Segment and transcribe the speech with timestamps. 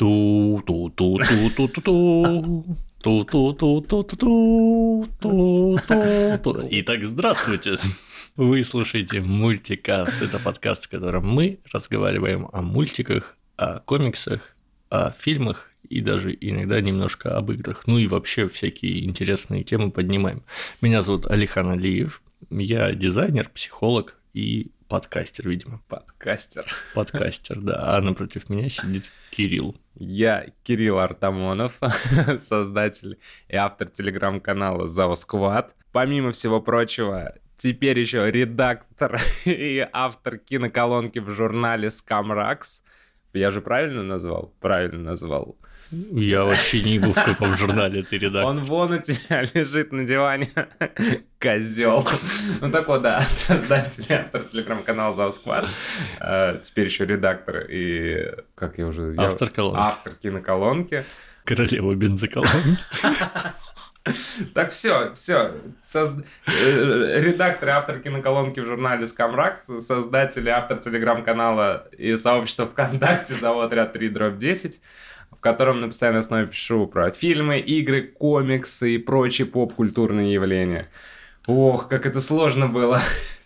[0.00, 2.64] ту ту ту ту ту ту ту
[3.02, 5.78] ту ту ту ту ту ту ту
[6.42, 7.76] ту Итак, здравствуйте.
[8.34, 10.22] Вы слушаете мультикаст.
[10.22, 14.56] Это подкаст, в котором мы разговариваем о мультиках, о комиксах,
[14.88, 17.82] о фильмах и даже иногда немножко об играх.
[17.86, 20.44] Ну и вообще всякие интересные темы поднимаем.
[20.80, 22.22] Меня зовут Алихан Алиев.
[22.48, 25.80] Я дизайнер, психолог и подкастер, видимо.
[25.88, 26.66] Подкастер.
[26.94, 27.96] Подкастер, да.
[27.96, 29.76] А напротив меня сидит Кирилл.
[29.94, 31.78] Я Кирилл Артамонов,
[32.38, 35.74] создатель и автор телеграм-канала Зао Сквад.
[35.92, 42.82] Помимо всего прочего, теперь еще редактор и автор киноколонки в журнале Scamrax.
[43.32, 44.52] Я же правильно назвал?
[44.60, 45.56] Правильно назвал.
[45.90, 48.44] Я вообще не ебу, в каком журнале ты редактор.
[48.44, 50.48] Он вон у тебя лежит на диване.
[51.40, 52.06] Козел.
[52.60, 55.68] Ну так вот, да, создатель автор телеграм-канала Заусквад.
[56.62, 59.14] Теперь еще редактор и, как я уже...
[59.16, 59.80] Автор колонки.
[59.80, 61.04] Автор киноколонки.
[61.44, 62.78] Королева бензоколонки.
[64.54, 65.52] Так все, все.
[65.82, 66.12] Соз...
[66.46, 73.34] Э, редактор и автор киноколонки в журнале Скамракс, создатель и автор телеграм-канала и сообщества ВКонтакте
[73.34, 74.76] «Завод отряд 3 дробь 10»
[75.40, 80.90] в котором на постоянной основе пишу про фильмы, игры, комиксы и прочие поп-культурные явления.
[81.46, 83.00] Ох, как это сложно было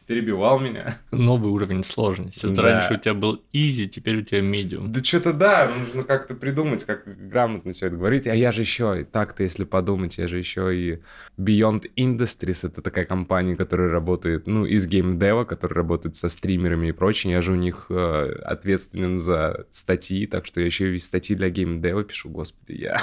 [0.07, 0.99] перебивал меня.
[1.11, 2.47] Новый уровень сложности.
[2.47, 2.63] Вот да.
[2.63, 4.89] раньше у тебя был easy, теперь у тебя medium.
[4.89, 8.27] Да что-то да, нужно как-то придумать, как грамотно все это говорить.
[8.27, 11.01] А я же еще, так-то если подумать, я же еще и
[11.39, 16.93] Beyond Industries, это такая компания, которая работает, ну, из геймдева, которая работает со стримерами и
[16.93, 17.31] прочим.
[17.31, 21.49] Я же у них э, ответственен за статьи, так что я еще и статьи для
[21.51, 23.01] геймдева пишу, господи, я.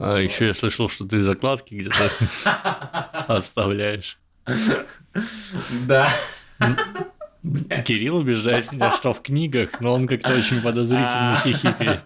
[0.00, 2.10] А еще я слышал, что ты закладки где-то
[3.28, 4.18] оставляешь.
[5.86, 6.08] Да.
[7.84, 11.36] Кирилл убеждает меня, что в книгах, но он как-то очень подозрительно а.
[11.38, 12.04] хихикает.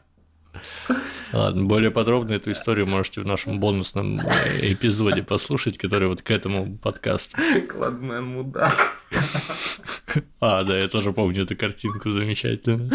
[1.33, 6.31] Ладно, более подробно эту историю можете в нашем бонусном э, эпизоде послушать, который вот к
[6.31, 7.39] этому подкасту.
[7.71, 9.02] Кладмен мудак.
[10.41, 12.91] А, да, я тоже помню эту картинку замечательную.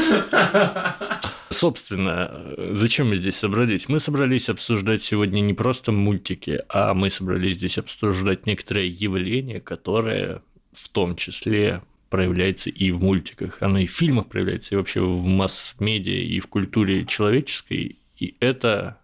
[1.50, 3.90] Собственно, зачем мы здесь собрались?
[3.90, 10.42] Мы собрались обсуждать сегодня не просто мультики, а мы собрались здесь обсуждать некоторые явления, которые
[10.72, 15.26] в том числе проявляется и в мультиках, оно и в фильмах проявляется, и вообще в
[15.26, 19.00] масс-медиа, и в культуре человеческой, и это...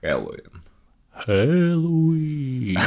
[0.00, 0.62] Хэллоуин.
[1.12, 2.78] Хэллоуин.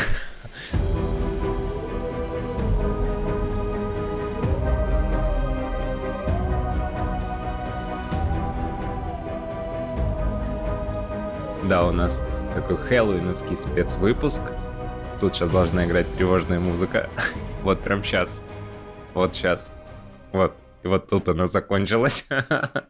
[11.64, 12.24] Да, у нас
[12.56, 14.42] такой хэллоуиновский спецвыпуск.
[15.20, 17.10] Тут сейчас должна играть тревожная музыка.
[17.62, 18.42] Вот прям сейчас.
[19.14, 19.72] Вот сейчас.
[20.32, 20.56] Вот.
[20.82, 22.28] И вот тут она закончилась.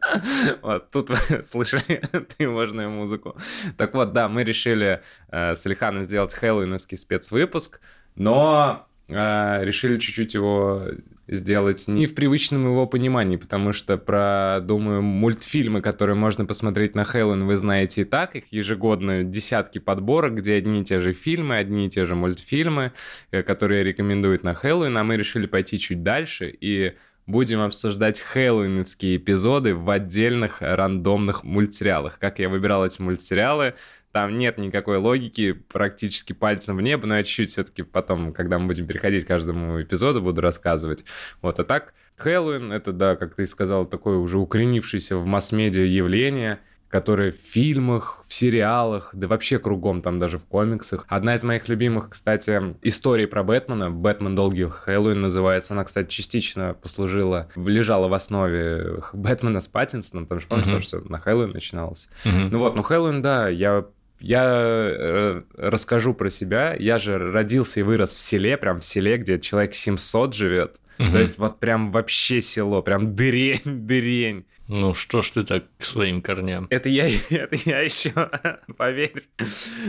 [0.62, 2.00] вот тут вы слышали
[2.38, 3.36] тревожную музыку.
[3.76, 7.80] Так вот, да, мы решили э, с Алиханом сделать хэллоуиновский спецвыпуск,
[8.14, 10.86] но э, решили чуть-чуть его
[11.28, 17.04] сделать не в привычном его понимании, потому что про, думаю, мультфильмы, которые можно посмотреть на
[17.04, 21.56] Хэллоуин, вы знаете и так, их ежегодно десятки подборок, где одни и те же фильмы,
[21.56, 22.92] одни и те же мультфильмы,
[23.30, 26.94] э, которые рекомендуют на Хэллоуин, а мы решили пойти чуть дальше и
[27.26, 32.18] будем обсуждать хэллоуиновские эпизоды в отдельных рандомных мультсериалах.
[32.18, 33.74] Как я выбирал эти мультсериалы,
[34.12, 38.66] там нет никакой логики, практически пальцем в небо, но я чуть-чуть все-таки потом, когда мы
[38.66, 41.04] будем переходить к каждому эпизоду, буду рассказывать.
[41.40, 46.58] Вот, а так, Хэллоуин— это, да, как ты сказал, такое уже укоренившееся в масс-медиа явление—
[46.92, 51.06] которая в фильмах, в сериалах, да вообще кругом, там даже в комиксах.
[51.08, 54.36] Одна из моих любимых, кстати, историй про Бэтмена, «Бэтмен.
[54.36, 55.72] Долгий Хэллоуин» называется.
[55.72, 60.90] Она, кстати, частично послужила, лежала в основе Бэтмена с Паттинсоном, потому что, помнишь, mm-hmm.
[60.90, 62.10] тоже на Хэллоуин начиналось.
[62.26, 62.48] Mm-hmm.
[62.50, 63.86] Ну вот, ну Хэллоуин, да, я
[64.22, 66.74] я э, расскажу про себя.
[66.78, 70.76] Я же родился и вырос в селе, прям в селе, где человек 700 живет.
[70.98, 71.10] Угу.
[71.10, 74.44] То есть вот прям вообще село, прям дырень, дырень.
[74.68, 76.66] Ну что ж ты так к своим корням?
[76.70, 78.12] Это я, это я еще,
[78.76, 79.24] поверь.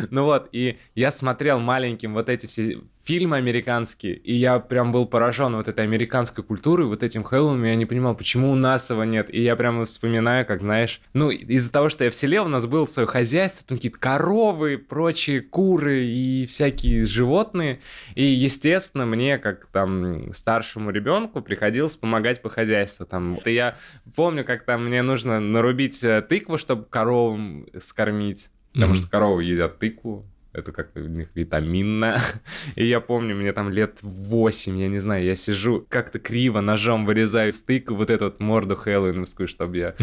[0.10, 5.06] Ну вот, и я смотрел маленьким вот эти все фильмы американские, и я прям был
[5.06, 9.04] поражен вот этой американской культурой, вот этим Хэллоуином, я не понимал, почему у нас его
[9.04, 9.34] нет.
[9.34, 12.66] И я прям вспоминаю, как, знаешь, ну, из-за того, что я в селе, у нас
[12.66, 17.82] было свое хозяйство, там какие-то коровы, прочие куры и всякие животные.
[18.16, 23.06] И, естественно, мне, как там старшему ребенку, приходилось помогать по хозяйству.
[23.06, 23.76] Там, и я
[24.16, 28.98] помню, как там мне нужно нарубить э, тыкву, чтобы коровам скормить, потому mm-hmm.
[28.98, 32.18] что коровы едят тыкву, Это как у них витаминно.
[32.76, 37.06] И я помню, мне там лет 8, я не знаю, я сижу как-то криво ножом
[37.06, 39.96] вырезаю стык, вот эту вот морду хэллоуиновскую, чтобы я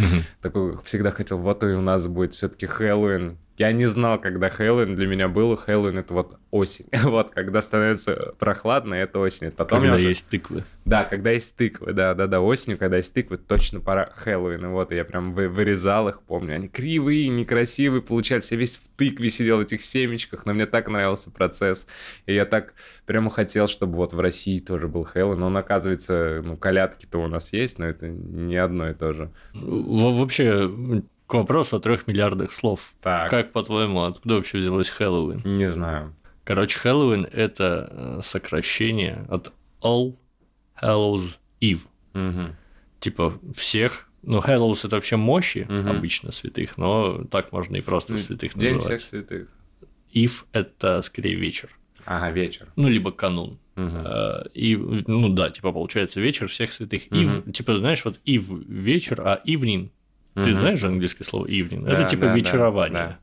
[0.42, 3.38] такой всегда хотел, вот и у нас будет все-таки Хэллоуин.
[3.60, 5.54] Я не знал, когда Хэллоуин для меня был.
[5.54, 6.86] Хэллоуин это вот осень.
[7.02, 9.50] вот, когда становится прохладно, это осень.
[9.50, 10.08] Потом когда уже...
[10.08, 10.64] есть тыквы.
[10.86, 14.70] Да, когда есть тыквы, да, да, да, осенью, когда есть тыквы, точно пора Хэллоуина.
[14.70, 16.54] Вот, и я прям вы, вырезал их, помню.
[16.54, 18.50] Они кривые, некрасивые получались.
[18.50, 21.86] Я весь в тыкве сидел в этих семечках, но мне так нравился процесс.
[22.24, 22.72] И я так
[23.04, 25.38] прямо хотел, чтобы вот в России тоже был Хэллоуин.
[25.38, 29.30] Но он, оказывается, ну, колядки-то у нас есть, но это не одно и то же.
[29.52, 32.92] Вообще, к вопросу о трех миллиардах слов.
[33.00, 33.30] Так.
[33.30, 35.42] Как, по-твоему, откуда вообще взялось Хэллоуин?
[35.44, 36.14] Не знаю.
[36.44, 40.16] Короче, Хэллоуин– это э, сокращение от All
[40.82, 41.82] Hallows Eve.
[42.14, 42.56] Угу.
[42.98, 45.88] Типа всех ну, Хэллоус это вообще мощи угу.
[45.88, 49.00] обычно святых, но так можно и просто святых День называть.
[49.00, 49.48] всех святых.
[50.10, 51.70] Ив это скорее вечер.
[52.04, 52.66] Ага, вечер.
[52.76, 53.58] Ну, либо канун.
[53.76, 54.50] Угу.
[54.52, 57.04] И, ну да, типа получается вечер всех святых.
[57.10, 57.20] Угу.
[57.20, 59.40] Ив, типа, знаешь, вот ив вечер, а
[60.34, 61.84] evening ты знаешь же английское слово evening?
[61.84, 62.92] Да, это типа да, вечерование.
[62.92, 63.18] Да, да.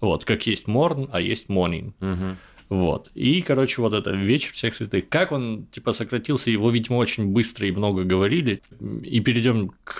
[0.00, 1.92] Вот, как есть morn, а есть morning.
[2.00, 2.36] Угу.
[2.70, 3.10] Вот.
[3.14, 5.08] И, короче, вот это вечер всех святых.
[5.08, 8.62] Как он, типа, сократился, его, видимо, очень быстро и много говорили.
[9.02, 9.98] И перейдем к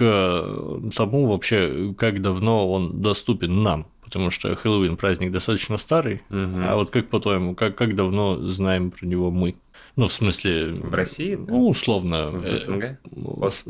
[0.96, 3.86] тому вообще, как давно он доступен нам.
[4.02, 6.22] Потому что Хэллоуин праздник достаточно старый.
[6.30, 6.62] Угу.
[6.66, 9.56] А вот как по-твоему, как, как давно знаем про него мы?
[9.96, 10.72] Ну, в смысле...
[10.72, 11.36] В России?
[11.36, 11.52] Да?
[11.52, 12.30] Ну, условно.
[12.30, 12.98] В э, СНГ?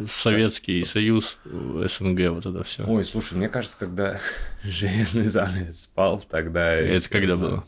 [0.08, 2.84] Советский Союз, СНГ, вот это все.
[2.86, 4.18] Ой, слушай, мне кажется, когда
[4.62, 6.72] железный занавес спал, тогда...
[6.74, 7.64] Это когда было?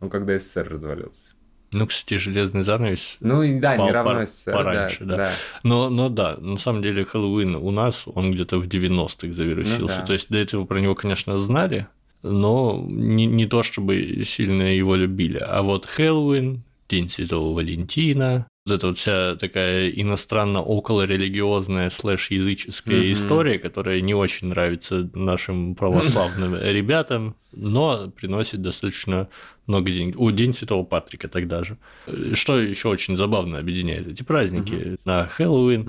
[0.00, 1.34] Ну, когда СССР развалился.
[1.72, 3.16] Ну, кстати, железный занавес.
[3.20, 5.24] Ну и да, не равно СССР, пораньше, да, да.
[5.24, 5.30] да.
[5.64, 9.80] Но, но да, на самом деле Хэллоуин у нас, он где-то в 90-х завирусился.
[9.80, 10.06] Ну, да.
[10.06, 11.88] То есть до этого про него, конечно, знали,
[12.22, 15.38] но не, не то чтобы сильно его любили.
[15.38, 23.12] А вот Хэллоуин, День Святого Валентина, вот эта вот вся такая иностранно-околорелигиозная слэш-языческая mm-hmm.
[23.12, 29.28] история, которая не очень нравится нашим православным ребятам, но приносит достаточно
[29.68, 30.18] много денег.
[30.18, 31.78] У День Святого Патрика тогда же.
[32.32, 34.74] Что еще очень забавно объединяет эти праздники?
[34.74, 35.00] Mm-hmm.
[35.04, 35.82] На Хэллоуин,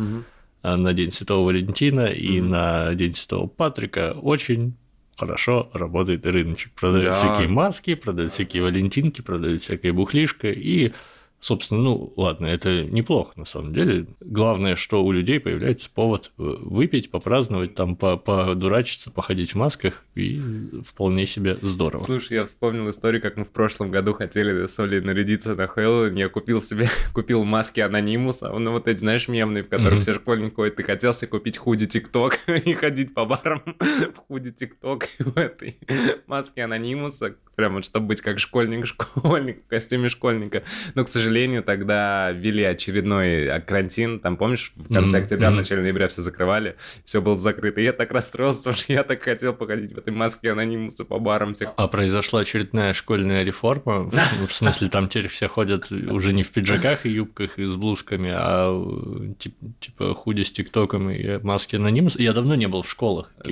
[0.64, 0.76] mm-hmm.
[0.76, 2.44] на День Святого Валентина и mm-hmm.
[2.44, 4.76] на День Святого Патрика очень
[5.18, 6.72] хорошо работает рыночек.
[6.74, 7.14] Продают да.
[7.14, 10.94] всякие маски, продают всякие валентинки, продают всякое бухлишко и
[11.40, 14.08] Собственно, ну ладно, это неплохо на самом деле.
[14.20, 20.42] Главное, что у людей появляется повод э, выпить, попраздновать, там подурачиться, походить в масках, и
[20.84, 22.04] вполне себе здорово.
[22.04, 26.16] Слушай, я вспомнил историю, как мы в прошлом году хотели с Олей нарядиться на Хэллоуин.
[26.16, 30.02] Я купил себе, купил маски Анонимуса, ну вот эти, знаешь, мемные, в которых mm-hmm.
[30.02, 30.76] все школьники ходят.
[30.76, 35.78] Ты хотел себе купить худи ТикТок и ходить по барам в худи ТикТок в этой
[36.26, 40.62] маске Анонимуса, прям вот, чтобы быть как школьник-школьник в костюме школьника.
[40.94, 44.20] Но, к сожалению, тогда ввели очередной а, карантин.
[44.20, 45.22] Там, помнишь, в конце mm-hmm.
[45.22, 47.82] октября, в начале ноября все закрывали, все было закрыто.
[47.82, 51.18] И я так расстроился, потому что я так хотел походить в этой маске анонимуса по
[51.18, 51.56] барам.
[51.56, 51.72] Всех.
[51.78, 54.12] А произошла очередная школьная реформа?
[54.46, 58.32] В смысле, там теперь все ходят уже не в пиджаках и юбках и с блузками,
[58.36, 62.22] а типа худи с тиктоком и маски анонимуса.
[62.22, 63.32] Я давно не был в школах.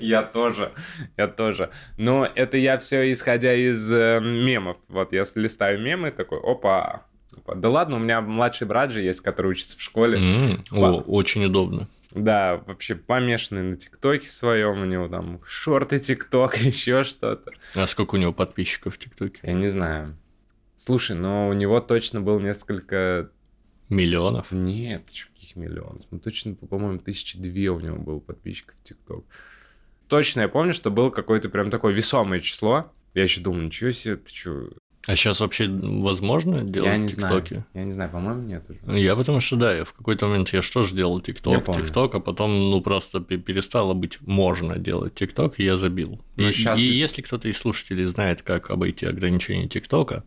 [0.00, 0.72] Я тоже,
[1.16, 1.70] я тоже.
[1.96, 4.76] Но это я все исходя из э, мемов.
[4.88, 7.06] Вот я листаю мемы, такой, опа,
[7.36, 7.54] опа.
[7.54, 10.18] Да ладно, у меня младший брат же есть, который учится в школе.
[10.18, 11.88] Mm, о, очень удобно.
[12.12, 17.52] Да, вообще помешанный на ТикТоке своем, у него там шорты ТикТок, еще что-то.
[17.74, 19.40] А сколько у него подписчиков в ТикТоке?
[19.42, 20.16] Я не знаю.
[20.76, 23.30] Слушай, но у него точно был несколько...
[23.88, 24.52] Миллионов?
[24.52, 26.02] Нет, каких миллионов?
[26.10, 29.24] Ну, точно, по-моему, тысячи две у него было подписчиков в ТикТок
[30.08, 32.90] точно я помню, что было какое-то прям такое весомое число.
[33.14, 34.68] Я еще думаю, ничего себе, ты что?
[35.06, 37.48] А сейчас вообще возможно делать я не тиктоки?
[37.48, 37.66] Знаю.
[37.72, 38.98] Я не знаю, по-моему, нет уже.
[38.98, 42.20] Я потому что, да, я в какой-то момент я что же делал тикток, тикток, а
[42.20, 46.20] потом, ну, просто перестало быть можно делать тикток, и я забил.
[46.36, 46.78] Ну, и, сейчас...
[46.78, 50.24] и если кто-то из слушателей знает, как обойти ограничения тиктока,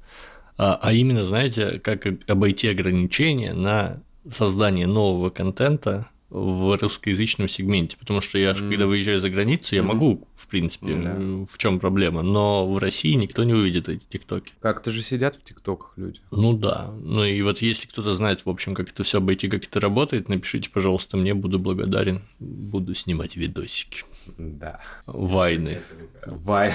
[0.58, 8.22] а, а именно, знаете, как обойти ограничения на создание нового контента в русскоязычном сегменте, потому
[8.22, 8.70] что я, mm.
[8.70, 9.86] когда выезжаю за границу, я mm.
[9.86, 14.54] могу, в принципе, mm, в чем проблема, но в России никто не увидит эти тиктоки.
[14.62, 16.22] Как-то же сидят в тиктоках люди.
[16.32, 19.66] Ну да, ну и вот если кто-то знает, в общем, как это все обойти, как
[19.66, 24.06] это работает, напишите, пожалуйста, мне, буду благодарен, буду снимать видосики.
[24.38, 24.80] Да.
[25.06, 25.82] Вайны.
[26.26, 26.72] Вай...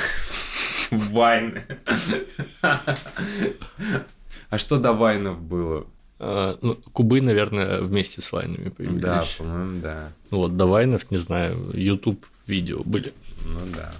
[0.90, 1.64] Вайны.
[4.48, 5.86] А что до вайнов было?
[6.18, 9.02] А, ну, кубы, наверное, вместе с вайнами появились.
[9.02, 10.12] Да, по-моему, да.
[10.30, 13.12] Вот, до вайнов, не знаю, YouTube видео были.
[13.44, 13.92] Ну да.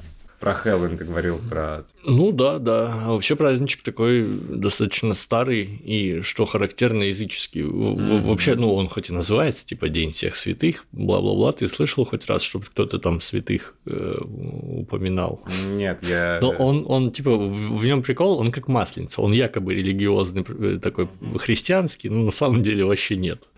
[0.47, 1.85] Про Хэллоуин ты говорил, про...
[2.05, 3.03] Ну да, да.
[3.03, 7.63] А вообще праздничек такой достаточно старый и, что характерно, языческий.
[7.63, 8.21] Mm-hmm.
[8.21, 11.51] Вообще, ну, он хоть и называется, типа, День всех святых, бла-бла-бла.
[11.51, 15.43] Ты слышал хоть раз, чтобы кто-то там святых э, упоминал?
[15.73, 16.39] Нет, я...
[16.41, 19.23] Но он, он типа, в, в нем прикол, он как масленица.
[19.23, 23.49] Он якобы религиозный, э, такой христианский, но на самом деле вообще нет.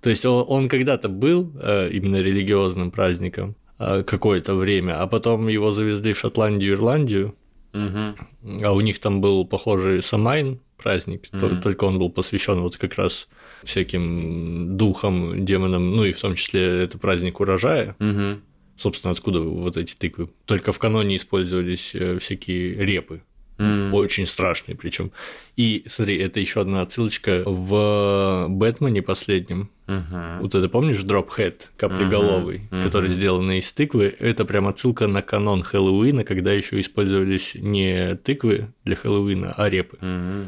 [0.00, 5.72] То есть он, он когда-то был э, именно религиозным праздником, какое-то время, а потом его
[5.72, 7.34] завезли в Шотландию, Ирландию,
[7.72, 8.64] угу.
[8.64, 11.60] а у них там был похожий Самайн праздник, угу.
[11.62, 13.28] только он был посвящен вот как раз
[13.62, 17.96] всяким духам, демонам, ну и в том числе это праздник урожая.
[17.98, 18.40] Угу.
[18.76, 20.30] Собственно, откуда вот эти тыквы?
[20.44, 23.22] Только в каноне использовались э, всякие репы.
[23.58, 23.92] Mm.
[23.92, 25.10] Очень страшные причем.
[25.56, 29.70] И смотри, это еще одна отсылочка в Бэтмене последнем.
[29.88, 30.40] Uh-huh.
[30.40, 32.78] Вот это помнишь Дропхед, каплеголовый, uh-huh.
[32.78, 32.82] Uh-huh.
[32.84, 34.14] который сделан из тыквы?
[34.18, 39.96] Это прям отсылка на канон Хэллоуина, когда еще использовались не тыквы для Хэллоуина, а репы.
[40.00, 40.46] Uh-huh.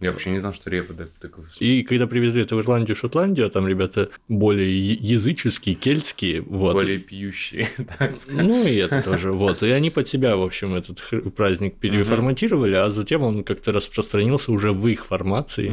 [0.00, 1.44] Я вообще не знал, что репа да, такой.
[1.58, 6.72] И когда привезли это в Ирландию, Шотландию, а там ребята более языческие, кельтские, вот.
[6.72, 8.46] Более пьющие, так сказать.
[8.46, 9.62] Ну и это тоже, вот.
[9.62, 11.02] И они под себя, в общем, этот
[11.36, 15.70] праздник переформатировали, а затем он как-то распространился уже в их формации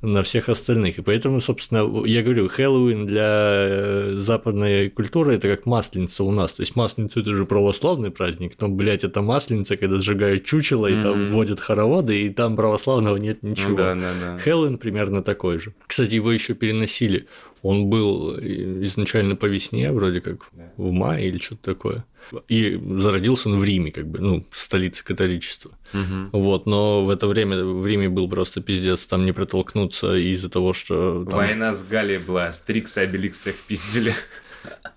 [0.00, 0.98] на всех остальных.
[0.98, 6.52] И поэтому, собственно, я говорю, Хэллоуин для э, западной культуры это как масленица у нас.
[6.52, 11.02] То есть масленица это же православный праздник, но, блядь, это масленица, когда сжигают чучело, и
[11.02, 13.76] там вводят хороводы, и там православного нет ничего.
[13.76, 14.38] Да, да, да.
[14.38, 15.72] Хэллоуин примерно такой же.
[15.86, 17.26] Кстати, его еще переносили.
[17.62, 20.72] Он был изначально по весне, вроде как да.
[20.76, 22.04] в мае или что-то такое.
[22.48, 25.72] И зародился он в Риме, как бы, ну, столице католичества.
[25.92, 26.38] Угу.
[26.38, 30.72] Вот, но в это время в Риме был просто пиздец, там не протолкнуться из-за того,
[30.72, 31.24] что.
[31.24, 31.38] Там...
[31.38, 34.14] Война с Галией была, Стрикса и Обеликс всех пиздили.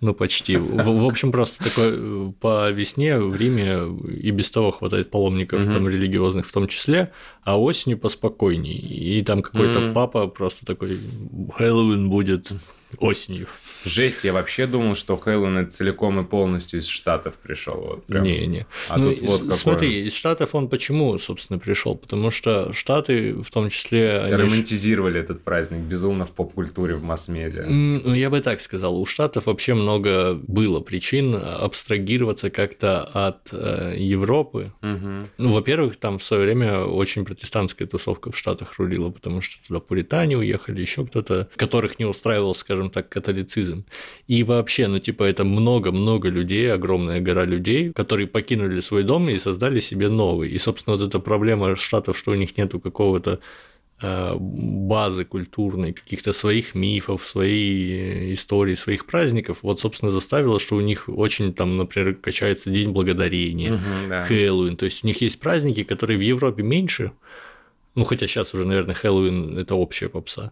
[0.02, 0.58] Ну, почти.
[0.58, 5.62] В, в общем, просто такой э, по весне в Риме и без того хватает паломников
[5.62, 5.72] угу.
[5.72, 7.12] там религиозных в том числе,
[7.44, 8.78] а осенью поспокойней.
[8.78, 9.94] И там какой-то угу.
[9.94, 10.98] папа просто такой
[11.56, 12.52] Хэллоуин будет
[13.00, 13.48] осенью.
[13.86, 17.76] Жесть, я вообще думал, что Хэллоуин целиком и полностью из Штатов пришел.
[17.76, 18.24] Вот прям.
[18.24, 18.66] Не, не.
[18.90, 19.56] А ну, тут вот какое...
[19.56, 21.96] Смотри, из Штатов он почему, собственно, пришел?
[21.96, 24.20] Потому что Штаты, в том числе...
[24.20, 27.66] Они Романтизировали этот праздник безумно в поп-культуре, в масс-медиа.
[27.68, 29.00] Ну, я бы так сказал.
[29.00, 34.74] У Штатов вообще много было причин абстрагироваться как-то от э, Европы.
[34.82, 35.28] Угу.
[35.38, 39.80] Ну, во-первых, там в свое время очень протестантская тусовка в Штатах рулила, потому что туда
[39.80, 43.86] пуритане уехали, еще кто-то, которых не устраивал, скажем так, католицизм.
[44.28, 49.40] И вообще, ну, типа, это много-много людей, огромная гора людей, которые покинули свой дом и
[49.40, 50.50] создали себе новый.
[50.50, 53.40] И, собственно, вот эта проблема Штатов, что у них нету какого-то
[54.02, 60.82] э, базы культурной, каких-то своих мифов, своей истории, своих праздников, вот, собственно, заставило, что у
[60.82, 64.24] них очень там, например, качается День Благодарения, угу, да.
[64.24, 67.12] Хэллоуин, то есть у них есть праздники, которые в Европе меньше,
[67.96, 70.52] ну, хотя сейчас уже, наверное, Хэллоуин– это общая попса.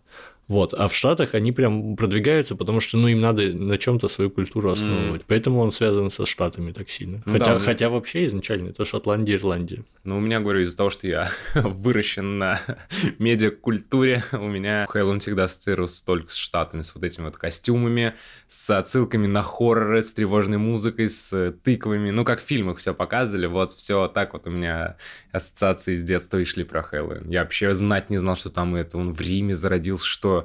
[0.51, 0.74] Вот.
[0.74, 4.70] А в Штатах они прям продвигаются, потому что ну, им надо на чем-то свою культуру
[4.70, 5.22] основывать.
[5.22, 5.25] Mm.
[5.29, 7.24] Поэтому он связан со Штатами так сильно.
[7.25, 9.86] Ну, хотя, да, хотя вообще изначально это Шотландия, Ирландия.
[10.03, 12.60] Ну, у меня, говорю, из-за того, что я выращен на
[13.17, 18.15] медиакультуре, у меня Хэллоуин всегда ассоциируется только с Штатами, с вот этими вот костюмами,
[18.50, 22.10] с отсылками на хорроры, с тревожной музыкой, с тыквами.
[22.10, 24.98] Ну, как в фильмах все показывали, вот все так вот у меня
[25.31, 27.29] ассоциации с детства и шли про Хэллоуин.
[27.29, 30.40] Я вообще знать не знал, что там это он в Риме зародился, что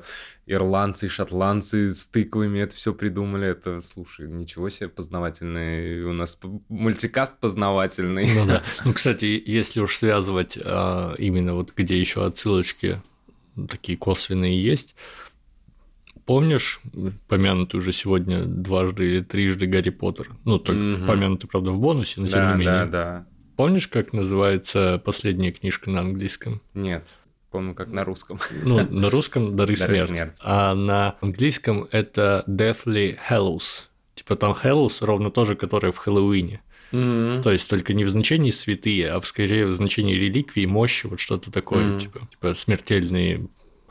[0.47, 3.49] ирландцы шотландцы с тыквами это все придумали.
[3.49, 6.05] Это, слушай, ничего себе познавательный.
[6.05, 6.38] У нас
[6.69, 8.29] мультикаст познавательный.
[8.35, 8.62] Ну, да.
[8.85, 13.03] ну кстати, если уж связывать а, именно вот где еще отсылочки
[13.69, 14.95] такие косвенные есть,
[16.26, 16.81] помнишь
[17.29, 20.31] помянутый уже сегодня дважды или трижды Гарри Поттер?
[20.45, 21.07] Ну, только угу.
[21.07, 22.87] помянутый, правда, в бонусе, но тем да, не менее.
[22.87, 23.26] Да, да.
[23.57, 26.61] Помнишь, как называется последняя книжка на английском?
[26.75, 27.17] Нет
[27.57, 28.39] помню, как на русском.
[28.65, 30.09] Ну, на русском «Дары, Дары смерти.
[30.09, 30.43] смерти».
[30.45, 33.85] А на английском это «Deathly Hallows».
[34.15, 36.61] Типа там Hallows ровно то же, которое в Хэллоуине.
[36.93, 37.43] Mm-hmm.
[37.43, 41.19] То есть только не в значении святые, а в скорее в значении реликвии, мощи, вот
[41.19, 42.01] что-то такое, mm-hmm.
[42.01, 43.47] типа, типа смертельные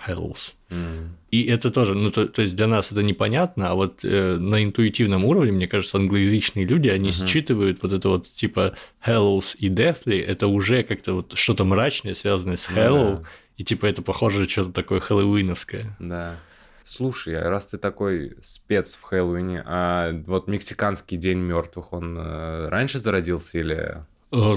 [0.07, 0.53] Hells.
[0.69, 1.10] Mm.
[1.31, 4.63] И это тоже, ну, то, то есть для нас это непонятно, а вот э, на
[4.63, 7.27] интуитивном уровне, мне кажется, англоязычные люди, они uh-huh.
[7.27, 12.55] считывают вот это вот типа Hellos и Deathly, это уже как-то вот что-то мрачное, связанное
[12.55, 13.25] с Hello, yeah.
[13.57, 15.95] И типа это похоже что-то такое хэллоуиновское.
[16.00, 16.38] Да.
[16.83, 22.67] Слушай, а раз ты такой спец в Хэллоуине, а вот мексиканский день мертвых, он э,
[22.69, 24.03] раньше зародился или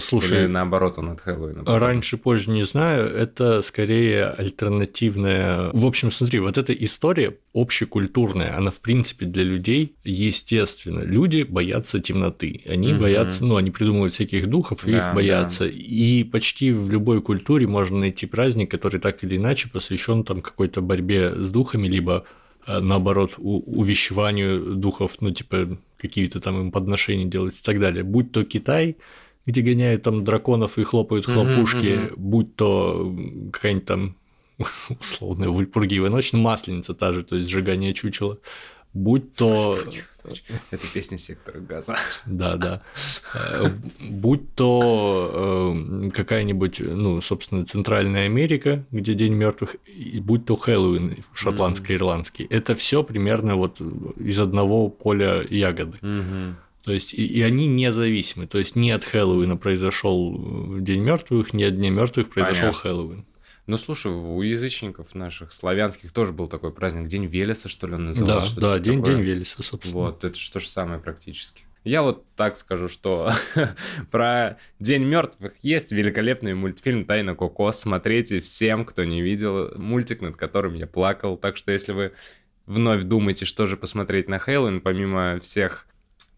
[0.01, 1.63] Слушай, Или наоборот, он от Хэллоуина.
[1.79, 5.71] раньше, позже не знаю, это скорее альтернативная.
[5.73, 11.01] В общем, смотри, вот эта история общекультурная, она в принципе для людей естественно.
[11.01, 13.03] Люди боятся темноты, они Мгм.
[13.03, 15.67] боятся, ну, они придумывают всяких духов, и Да, их боятся.
[15.67, 20.81] И почти в любой культуре можно найти праздник, который так или иначе посвящен там какой-то
[20.81, 22.25] борьбе с духами, либо
[22.67, 28.03] э, наоборот увещеванию духов, ну, типа какие-то там им подношения делать и так далее.
[28.05, 28.97] Будь то Китай,
[29.49, 32.15] где гоняют там драконов и хлопают хлопушки, мгм.
[32.17, 33.17] будь то
[33.51, 34.17] какая-нибудь там
[35.01, 38.39] условная Вальпургиевая ночь, масленица та же, то есть сжигание чучела,
[38.93, 39.79] будь то...
[40.71, 41.97] Это песня сектора газа.
[42.27, 42.83] Да, да.
[43.33, 43.71] Э,
[44.11, 45.73] Будь то
[46.05, 52.47] э, какая-нибудь, ну, собственно, Центральная Америка, где День мертвых, и будь то Хэллоуин шотландско-ирландский.
[52.51, 53.81] Это все примерно вот
[54.19, 55.97] из одного поля ягоды.
[56.89, 58.47] То есть и, и они независимы.
[58.47, 62.81] То есть не от Хэллоуина произошел День мертвых, не от Дня мертвых произошел Понятно.
[62.81, 63.25] Хэллоуин.
[63.67, 67.07] Ну, слушай, у язычников наших, славянских, тоже был такой праздник.
[67.07, 68.49] День Велеса, что ли, он Да, назывался?
[68.53, 69.15] что-то да, типа день, такое.
[69.17, 69.95] день Велеса, собственно.
[69.97, 71.65] Вот, это же то же самое практически.
[71.85, 73.31] Я вот так скажу, что
[74.11, 77.71] про День мертвых есть великолепный мультфильм Тайна Коко.
[77.73, 79.73] Смотрите всем, кто не видел.
[79.77, 81.37] Мультик, над которым я плакал.
[81.37, 82.13] Так что если вы
[82.65, 85.87] вновь думаете, что же посмотреть на Хэллоуин, помимо всех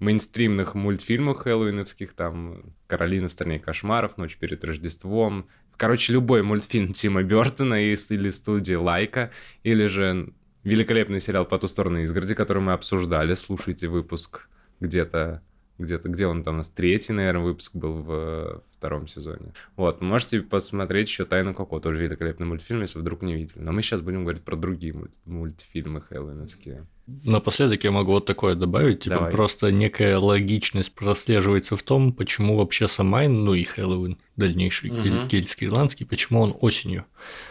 [0.01, 7.23] мейнстримных мультфильмов хэллоуиновских, там «Каролина в стране кошмаров», «Ночь перед Рождеством», короче, любой мультфильм Тима
[7.23, 9.31] Бертона или студии Лайка,
[9.63, 10.33] или же
[10.65, 14.49] великолепный сериал «По ту сторону изгороди», который мы обсуждали, слушайте выпуск
[14.81, 15.43] где-то,
[15.79, 19.53] где-то, где он там у нас, третий, наверное, выпуск был в э, втором сезоне.
[19.77, 23.61] Вот, можете посмотреть еще «Тайну Коко», тоже великолепный мультфильм, если вдруг не видели.
[23.61, 26.87] Но мы сейчас будем говорить про другие мульт- мультфильмы хэллоуиновские.
[27.25, 29.33] Напоследок я могу вот такое добавить, типа Давай.
[29.33, 35.29] просто некая логичность прослеживается в том, почему вообще Самайн, ну и Хэллоуин, дальнейший кель- Мгм.
[35.29, 37.05] кельтский ирландский, почему он осенью.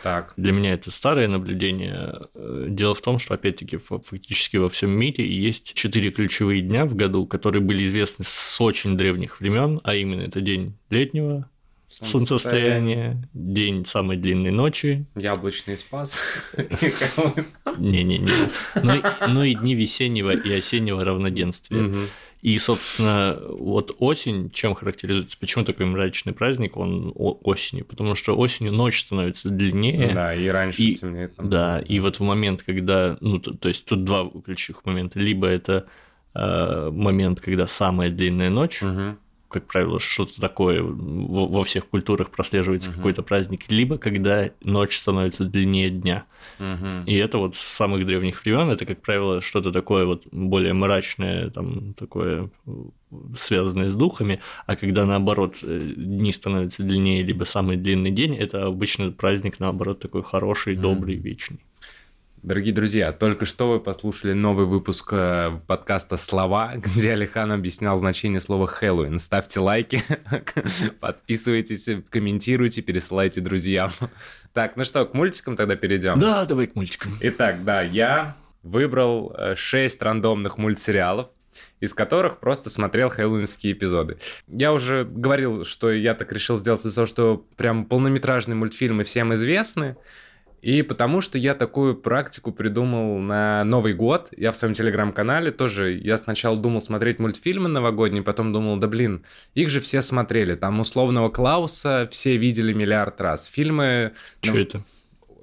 [0.04, 2.13] Так, Для меня это старое наблюдение.
[2.36, 6.86] Э, Дело в том, что, опять-таки, фа- фактически во всем мире есть четыре ключевые дня
[6.86, 11.50] в году, которые были известны с очень древних времен, а именно это день летнего
[11.89, 16.19] солнцестояния, день самой длинной ночи, Яблочный спас.
[17.77, 18.27] не-не-не,
[18.84, 19.01] ну и,
[19.53, 21.89] ну дни весеннего и осеннего равноденствия.
[22.41, 25.38] И, собственно, вот осень чем характеризуется?
[25.38, 27.84] Почему такой мрачный праздник, он осенью?
[27.84, 31.36] Потому что осенью ночь становится длиннее, Да, и раньше И- темнеет.
[31.36, 31.49] там.
[31.49, 35.19] Да, и вот в момент, когда, ну, то, то есть тут два ключевых момента.
[35.19, 35.88] Либо это
[36.34, 39.17] э, момент, когда самая длинная ночь, Мгм.
[39.50, 45.90] Как правило, что-то такое во, всех культурах прослеживается какой-то праздник, либо когда ночь становится длиннее
[45.90, 46.26] дня.
[46.60, 47.04] Мгм.
[47.06, 51.50] И это вот с самых древних времен, это, как правило, что-то такое вот более мрачное,
[51.50, 52.50] там, такое
[53.36, 58.68] связанное с духами, а когда, наоборот, э, дни становятся длиннее, либо самый длинный день, это
[58.68, 61.60] обычно праздник, наоборот, такой хороший, добрый, вечный.
[62.41, 68.39] Дорогие друзья, только что вы послушали новый выпуск э, подкаста «Слова», где Алихан объяснял значение
[68.39, 69.19] слова «Хэллоуин».
[69.19, 70.02] Ставьте лайки,
[71.02, 73.91] подписывайтесь, комментируйте, пересылайте друзьям.
[74.52, 76.17] Так, ну что, к мультикам тогда перейдем?
[76.17, 77.15] Да, давай к мультикам.
[77.21, 81.28] Итак, да, я выбрал э, шесть рандомных мультсериалов,
[81.80, 84.17] из которых просто смотрел хэллоуинские эпизоды.
[84.47, 89.34] Я уже говорил, что я так решил сделать из-за того, что прям полнометражные мультфильмы всем
[89.36, 89.97] известны,
[90.62, 94.30] и потому что я такую практику придумал на Новый год.
[94.36, 99.24] Я в своем телеграм-канале тоже, я сначала думал смотреть мультфильмы новогодние, потом думал, да блин,
[99.54, 100.56] их же все смотрели.
[100.56, 103.45] Там условного Клауса все видели миллиард раз.
[103.45, 104.13] Фильмы...
[104.41, 104.84] Что ну, это?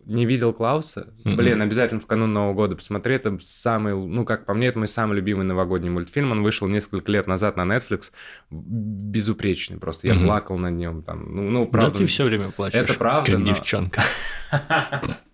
[0.07, 1.13] Не видел Клауса?
[1.25, 1.37] Мгм.
[1.37, 3.17] Блин, обязательно в канун Нового года посмотри.
[3.17, 6.31] Это самый, ну, как по мне, это мой самый любимый новогодний мультфильм.
[6.31, 8.13] Он вышел несколько лет назад на Netflix.
[8.51, 10.07] Безупречный просто.
[10.07, 10.25] Я Мгм.
[10.27, 11.03] плакал над нем.
[11.03, 11.99] Там, ну, ну, Да правда.
[11.99, 12.79] ты все время плачешь.
[12.79, 14.03] Это правда, Как но- девчонка.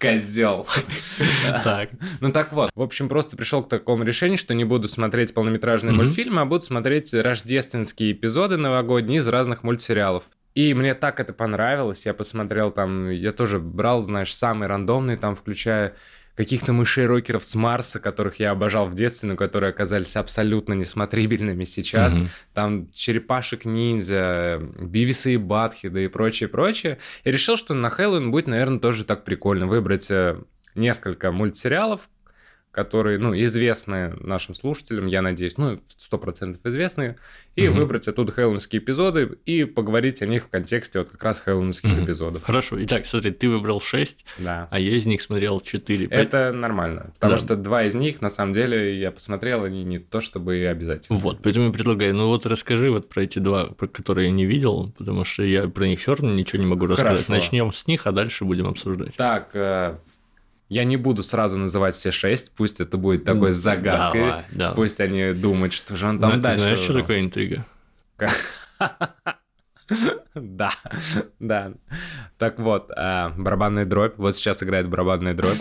[0.00, 0.66] Козел.
[1.64, 1.90] Так.
[2.20, 2.70] Ну так вот.
[2.74, 6.62] В общем, просто пришел к такому решению, что не буду смотреть полнометражные мультфильмы, а буду
[6.62, 10.24] смотреть рождественские эпизоды новогодние из разных мультсериалов.
[10.54, 12.06] И мне так это понравилось.
[12.06, 15.94] Я посмотрел там, я тоже брал, знаешь, самые рандомные, там, включая
[16.36, 22.16] каких-то мышей-рокеров с Марса, которых я обожал в детстве, но которые оказались абсолютно несмотрибельными сейчас.
[22.16, 22.28] Мгм.
[22.52, 26.98] Там черепашек-ниндзя, Бивиса и Батхида и прочее, прочее.
[27.22, 30.40] И решил, что на Хэллоуин будет, наверное, тоже так прикольно выбрать э,
[30.74, 32.08] несколько мультсериалов,
[32.74, 37.16] которые, ну, известны нашим слушателям, я надеюсь, ну, сто процентов известны,
[37.56, 37.78] и Мгм.
[37.78, 42.04] выбрать оттуда хэллоуинские эпизоды и поговорить о них в контексте вот как раз хэллоуинских Мгм.
[42.04, 42.42] эпизодов.
[42.42, 42.82] Хорошо.
[42.84, 44.68] Итак, смотри, ты выбрал 6, Да.
[44.70, 46.06] а я из них смотрел 4.
[46.08, 47.38] Это нормально, потому Да.
[47.38, 51.18] что два из них, на самом деле, я посмотрел, они не то чтобы обязательно.
[51.20, 54.46] Вот, поэтому я предлагаю, ну вот расскажи вот про эти два, про которые я не
[54.46, 57.26] видел, потому что я про них все равно ничего не могу рассказать.
[57.26, 57.32] Хорошо.
[57.32, 59.14] Начнем с них, а дальше будем обсуждать.
[59.14, 59.96] Так, э,
[60.74, 64.20] я не буду сразу называть все шесть, пусть это будет такой загадкой.
[64.20, 64.72] Давай, да.
[64.72, 66.58] Пусть они думают, что же он там Зна- дальше.
[66.58, 67.64] Знаешь, что такое интрига?
[70.34, 70.72] Да,
[71.38, 71.74] да.
[72.38, 74.14] Так вот, а, барабанная дробь.
[74.16, 75.58] Вот сейчас играет барабанная дробь.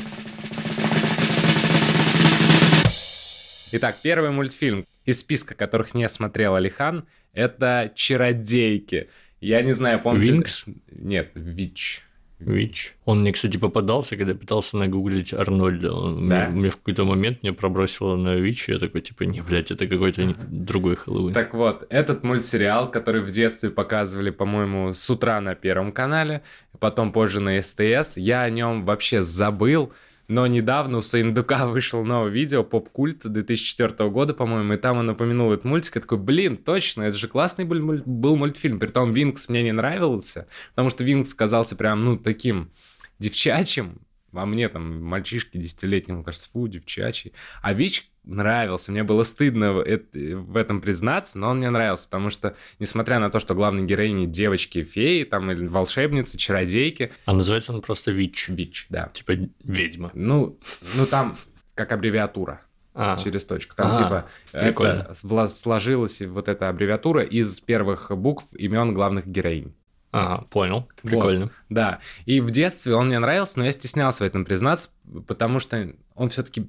[3.73, 9.09] Итак, первый мультфильм из списка, которых не смотрел Алихан, это «Чародейки».
[9.41, 10.31] Я не знаю, помните...
[10.31, 10.65] Винкс?
[10.89, 12.01] Нет, Вич.
[12.47, 12.95] Вич.
[13.05, 15.93] Он мне, кстати, попадался, когда я пытался нагуглить Арнольда.
[15.93, 16.47] Он Да.
[16.49, 19.71] мне, мне в какой-то момент мне пробросило на Вич, и я такой, типа, не, блядь,
[19.71, 21.33] это какой-то другой Хэллоуин.
[21.33, 26.41] Так вот, этот мультсериал, который в детстве показывали, по-моему, с утра на Первом канале,
[26.79, 29.91] потом позже на СТС, я о нем вообще забыл,
[30.27, 35.51] но недавно у Саиндука вышло новое видео, поп-культ 2004 года, по-моему, и там он упомянул
[35.51, 39.63] этот мультик, я такой, блин, точно, это же классный был, был мультфильм, притом Винкс мне
[39.63, 42.71] не нравился, потому что Винкс казался прям, ну, таким
[43.19, 44.01] девчачьим,
[44.33, 47.33] а мне там мальчишки десятилетнему кажется, фу, девчачий.
[47.61, 52.07] А Вич нравился, мне было стыдно в, эт- в этом признаться, но он мне нравился,
[52.07, 57.73] потому что, несмотря на то, что главные героини девочки-феи, там, или волшебницы, чародейки, А называется
[57.73, 58.47] он просто Вич.
[58.49, 59.09] Вич, да.
[59.13, 60.09] Типа ведьма.
[60.13, 60.57] Ну,
[60.95, 61.35] ну там
[61.75, 62.61] как аббревиатура
[62.93, 63.75] А, через точку.
[63.75, 65.07] Там А, типа прикольно.
[65.09, 69.73] это сложилась вот эта аббревиатура из первых букв имен главных героинь.
[70.13, 70.87] Ага, понял.
[71.01, 71.51] Прикольно.
[71.69, 74.89] Да, и в детстве он мне нравился, но я стеснялся в этом признаться,
[75.27, 76.65] потому что он все-таки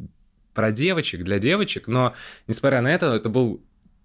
[0.54, 2.14] про девочек, для девочек, но,
[2.46, 3.62] несмотря на это, это был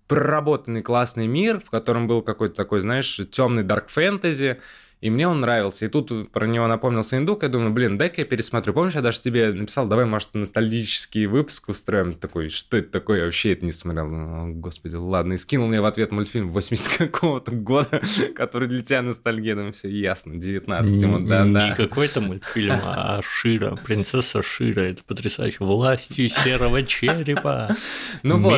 [0.08, 4.60] проработанный классный мир, в котором был какой-то такой, знаешь, темный дарк фэнтези,
[5.02, 5.86] и мне он нравился.
[5.86, 8.74] И тут про него напомнился Индук, я думаю, блин, дай-ка я пересмотрю.
[8.74, 12.14] Помнишь, я даже тебе написал, давай, может, ностальгический выпуск устроим?
[12.14, 13.20] Такой, что это такое?
[13.20, 14.08] Я вообще это не смотрел.
[14.08, 15.34] Ну, господи, ладно.
[15.34, 18.02] И скинул мне в ответ мультфильм 80 какого-то года,
[18.36, 19.56] который для тебя ностальгия.
[19.56, 21.70] Думаю, все ясно, 19 ему, Н- да-да.
[21.70, 24.82] Не какой-то мультфильм, а Шира, принцесса Шира.
[24.82, 25.58] Это потрясающе.
[25.64, 27.76] Властью серого черепа.
[28.24, 28.58] Ну вот.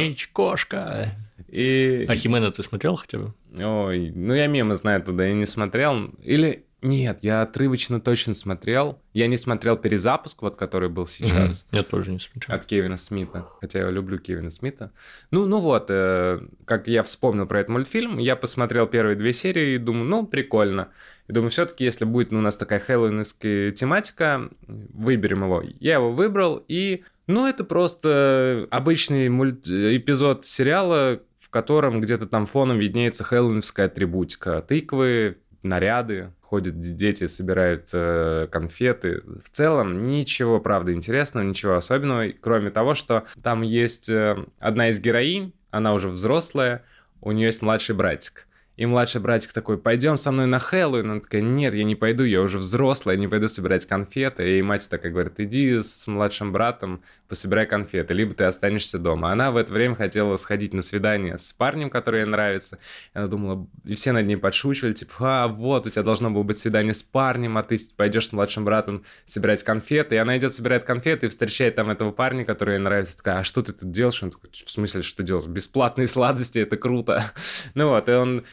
[1.52, 2.06] И...
[2.08, 3.34] А Химена ты смотрел хотя бы?
[3.60, 6.12] Ой, ну я мемы знаю туда, я не смотрел.
[6.24, 6.66] Или...
[6.84, 9.00] Нет, я отрывочно точно смотрел.
[9.14, 11.68] Я не смотрел перезапуск, вот который был сейчас.
[11.70, 11.78] Мгм.
[11.78, 12.56] Я тоже не смотрел.
[12.56, 13.46] От Кевина Смита.
[13.60, 14.92] Хотя я люблю Кевина Смита.
[15.30, 19.76] Ну, ну вот, э, как я вспомнил про этот мультфильм, я посмотрел первые две серии
[19.76, 20.90] и думаю, ну, прикольно.
[21.28, 25.64] И думаю, все-таки, если будет ну, у нас такая хэллоуинская тематика, выберем его.
[25.80, 29.68] Я его выбрал, и, ну, это просто обычный мульт...
[29.68, 34.62] эпизод сериала, котором где-то там фоном виднеется хэллоуинская атрибутика.
[34.62, 39.22] Тыквы, наряды, ходят дети, собирают э, конфеты.
[39.44, 45.00] В целом ничего, правда, интересного, ничего особенного, кроме того, что там есть э, одна из
[45.00, 46.84] героинь, она уже взрослая,
[47.22, 48.48] у нее есть младший братик.
[48.82, 51.12] И младший братик такой, пойдем со мной на Хэллоуин.
[51.12, 54.58] Она такая, нет, я не пойду, я уже взрослая, не пойду собирать конфеты.
[54.58, 59.32] И мать такая говорит, иди с младшим братом, пособирай конфеты, либо ты останешься дома.
[59.32, 62.80] Она в это время хотела сходить на свидание с парнем, который ей нравится.
[63.14, 66.42] И она думала, и все над ней подшучивали, типа, а, вот, у тебя должно было
[66.42, 70.16] быть свидание с парнем, а ты пойдешь с младшим братом собирать конфеты.
[70.16, 73.16] И она идет, собирает конфеты и встречает там этого парня, который ей нравится.
[73.16, 74.24] Такая, а что ты тут делаешь?
[74.24, 75.46] Он такой, в смысле, что делаешь?
[75.46, 77.32] Бесплатные сладости, это круто.
[77.74, 78.44] Ну вот, и он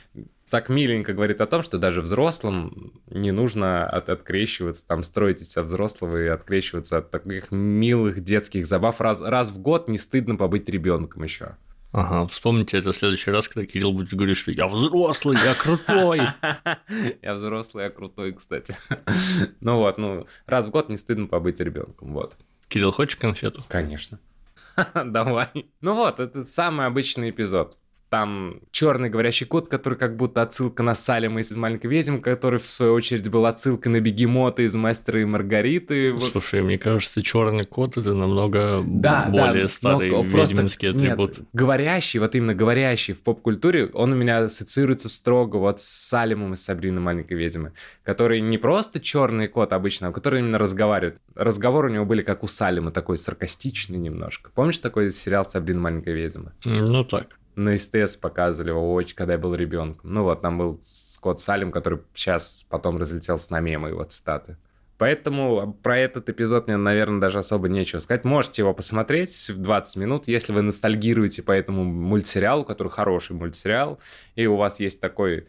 [0.51, 5.51] так миленько говорит о том, что даже взрослым не нужно от, открещиваться, там, строить из
[5.51, 9.01] себя взрослого и открещиваться от таких милых детских забав.
[9.01, 11.57] Раз, раз в год не стыдно побыть ребенком еще.
[11.91, 16.21] Ага, вспомните это в следующий раз, когда Кирилл будет говорить, что я взрослый, я крутой.
[17.23, 18.77] Я взрослый, я крутой, кстати.
[19.61, 22.37] Ну вот, ну, раз в год не стыдно побыть ребенком, вот.
[22.69, 23.63] Кирилл, хочешь конфету?
[23.69, 24.21] Конечно.
[24.95, 25.49] Давай.
[25.81, 27.78] Ну вот, это самый обычный эпизод.
[28.11, 32.65] Там черный говорящий кот, который как будто отсылка на Салема из «Маленькой ведьмы», который, в
[32.67, 36.13] свою очередь, был отсылкой на Бегемота из «Мастера и Маргариты».
[36.15, 36.23] Вот.
[36.23, 41.39] Слушай, мне кажется, черный кот это намного Да, более да, старый но просто- ведьминский атрибут.
[41.39, 46.55] Нет, говорящий, вот именно говорящий в поп-культуре, он у меня ассоциируется строго вот с Салемом
[46.55, 47.73] из «Сабрины маленькой ведьмы»,
[48.05, 51.21] который не просто черный кот обычно, а который именно разговаривает.
[51.35, 54.51] Разговоры у него были как у Салема, такой саркастичный немножко.
[54.55, 56.53] Помнишь такой сериал «Сабрина маленькая ведьма»?
[56.65, 57.38] Ну так.
[57.59, 60.13] На СТС показывали его очень, когда я был ребенком.
[60.13, 64.57] Ну вот, там был Скотт Салем, который сейчас потом разлетелся на мемы его цитаты.
[64.97, 68.25] Поэтому про этот эпизод мне, наверное, даже особо нечего сказать.
[68.25, 74.01] Можете его посмотреть в 20 минут, если вы ностальгируете по этому мультсериалу, который хороший мультсериал,
[74.35, 75.47] и у вас есть такой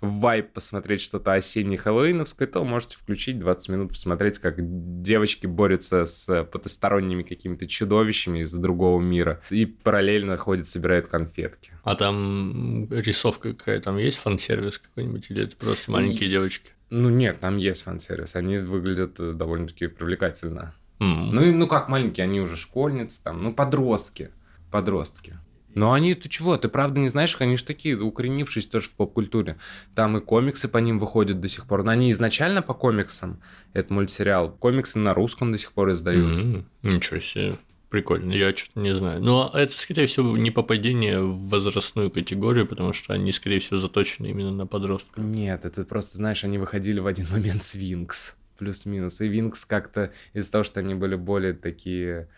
[0.00, 4.56] вайп посмотреть что-то осеннее хэллоуиновское, то можете включить 20 минут посмотреть, как
[5.02, 11.72] девочки борются с потусторонними какими-то чудовищами из другого мира и параллельно ходят, собирают конфетки.
[11.82, 13.80] А там рисовка какая?
[13.80, 16.70] Там есть фан-сервис какой-нибудь или это просто маленькие девочки?
[16.90, 20.72] Ну нет, там есть фан-сервис, они выглядят э, довольно-таки привлекательно.
[21.00, 21.28] Mm.
[21.32, 24.30] Ну, и, ну как маленькие, они уже школьницы, там, ну подростки,
[24.70, 25.38] подростки.
[25.76, 29.58] Но они, ты чего, ты правда не знаешь, они же такие, укоренившись тоже в поп-культуре.
[29.94, 31.82] Там и комиксы по ним выходят до сих пор.
[31.82, 33.42] Но они изначально по комиксам,
[33.74, 34.50] это мультсериал.
[34.50, 36.38] Комиксы на русском до сих пор издают.
[36.38, 36.64] Mm-hmm.
[36.82, 37.56] Ничего себе.
[37.90, 39.22] Прикольно, я что-то не знаю.
[39.22, 44.28] Но это, скорее всего, не попадение в возрастную категорию, потому что они, скорее всего, заточены
[44.28, 45.22] именно на подростков.
[45.22, 49.20] Нет, это просто, знаешь, они выходили в один момент с Винкс, плюс-минус.
[49.20, 52.30] И Винкс как-то из-за того, что они были более такие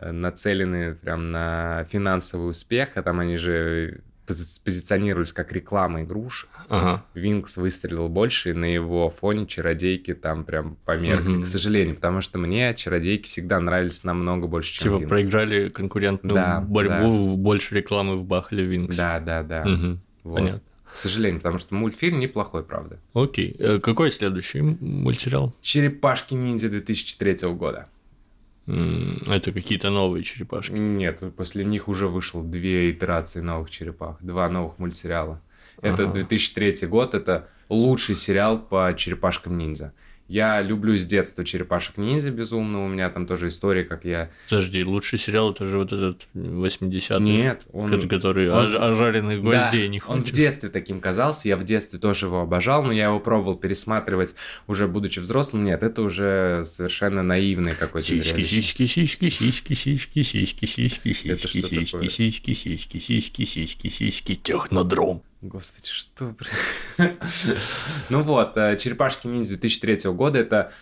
[0.00, 6.50] нацелены прям на финансовый успех, а там они же позиционировались как реклама игрушек.
[6.68, 7.04] Ага.
[7.14, 11.42] Винкс выстрелил больше, и на его фоне чародейки там прям померкли, угу.
[11.42, 15.08] к сожалению, потому что мне чародейки всегда нравились намного больше, чем Типа Винкс.
[15.08, 17.36] проиграли конкурентную да, борьбу, да.
[17.36, 18.96] больше рекламы вбахали Винкс.
[18.96, 19.62] Да, да, да.
[19.62, 19.98] Угу.
[20.24, 20.34] Вот.
[20.36, 20.62] Понятно.
[20.92, 22.98] К сожалению, потому что мультфильм неплохой, правда.
[23.14, 23.54] Окей.
[23.58, 25.54] Э, какой следующий мультсериал?
[25.62, 27.86] «Черепашки-ниндзя» 2003 года.
[28.68, 30.72] Это какие-то новые черепашки?
[30.72, 35.40] Нет, после них уже вышел две итерации новых черепах, два новых мультсериала.
[35.80, 36.12] Это ага.
[36.12, 39.94] 2003 год, это лучший сериал по черепашкам ниндзя.
[40.28, 42.84] Я люблю с детства черепашек-ниндзя безумно.
[42.84, 44.30] У меня там тоже история, как я...
[44.50, 47.22] Подожди, лучший сериал это же вот этот 80-й.
[47.22, 47.98] Нет, он...
[48.08, 48.76] Который он...
[48.76, 50.16] ожаренных гвоздей да, не хочет.
[50.18, 51.48] он в детстве таким казался.
[51.48, 54.34] Я в детстве тоже его обожал, но я его пробовал пересматривать
[54.66, 55.64] уже будучи взрослым.
[55.64, 62.54] Нет, это уже совершенно наивный какой-то Сиськи, сиськи, сиськи, сиськи, сиськи, сиськи, сиськи, сиськи, сиськи,
[62.54, 65.22] сиськи, сиськи, сиськи, сиськи, сиськи, технодром.
[65.40, 66.34] Господи, что,
[68.08, 70.72] Ну вот, э, «Черепашки-ниндзя» 2003 года— это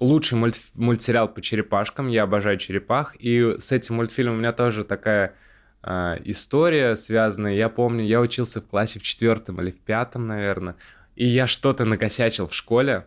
[0.00, 2.08] лучший мульт, мультсериал по черепашкам.
[2.08, 3.14] Я обожаю черепах.
[3.18, 5.34] И с этим мультфильмом у меня тоже такая
[5.82, 7.54] э, история связанная.
[7.54, 10.76] Я помню, я учился в классе в четвертом или в пятом, наверное.
[11.14, 13.06] И я что-то накосячил в школе.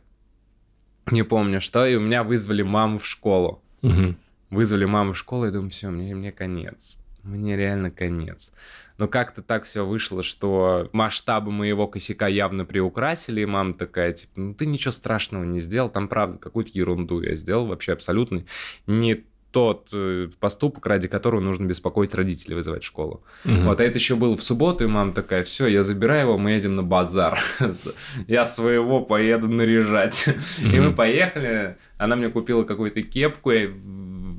[1.12, 1.86] Не помню что.
[1.86, 3.62] И у меня вызвали маму в школу.
[3.82, 4.16] Угу.
[4.52, 6.98] Вызвали маму в школу, и думаю, все, мне, мне конец.
[7.24, 8.52] Мне реально конец.
[9.00, 14.34] Но как-то так все вышло, что масштабы моего косяка явно приукрасили, и мама такая, типа,
[14.36, 18.44] ну ты ничего страшного не сделал, там правда какую-то ерунду я сделал, вообще абсолютно
[18.88, 23.24] не тот э, поступок, ради которого нужно беспокоить родителей, вызывать в школу.
[23.46, 23.62] Угу.
[23.62, 26.52] Вот, а это еще было в субботу, и мама такая, все, я забираю его, мы
[26.52, 27.40] едем на базар.
[28.28, 30.28] я своего поеду наряжать.
[30.60, 33.52] И мы поехали, она мне купила какую-то кепку,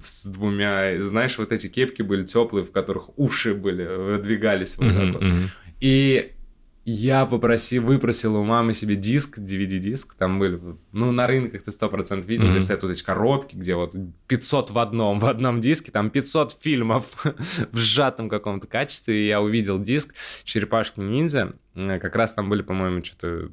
[0.02, 5.14] с двумя, знаешь, вот эти кепки были теплые, в которых уши были, выдвигались вот так
[5.14, 5.22] вот.
[5.80, 6.32] И
[6.84, 10.58] я попросил, выпросил у мамы себе диск, DVD-диск, там были,
[10.92, 12.60] ну, на рынках ты 100% видел, mm-hmm.
[12.60, 13.94] стоят вот эти коробки, где вот
[14.28, 17.04] 500 в одном, в одном диске, там 500 фильмов
[17.72, 23.50] в сжатом каком-то качестве, и я увидел диск «Черепашки-ниндзя», как раз там были, по-моему, что-то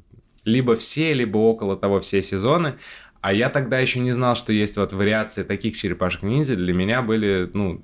[0.47, 2.77] либо все, либо около того все сезоны,
[3.27, 6.55] а я тогда еще не знал, что есть вот вариации таких черепашек-ниндзя.
[6.55, 7.83] Для меня были, ну,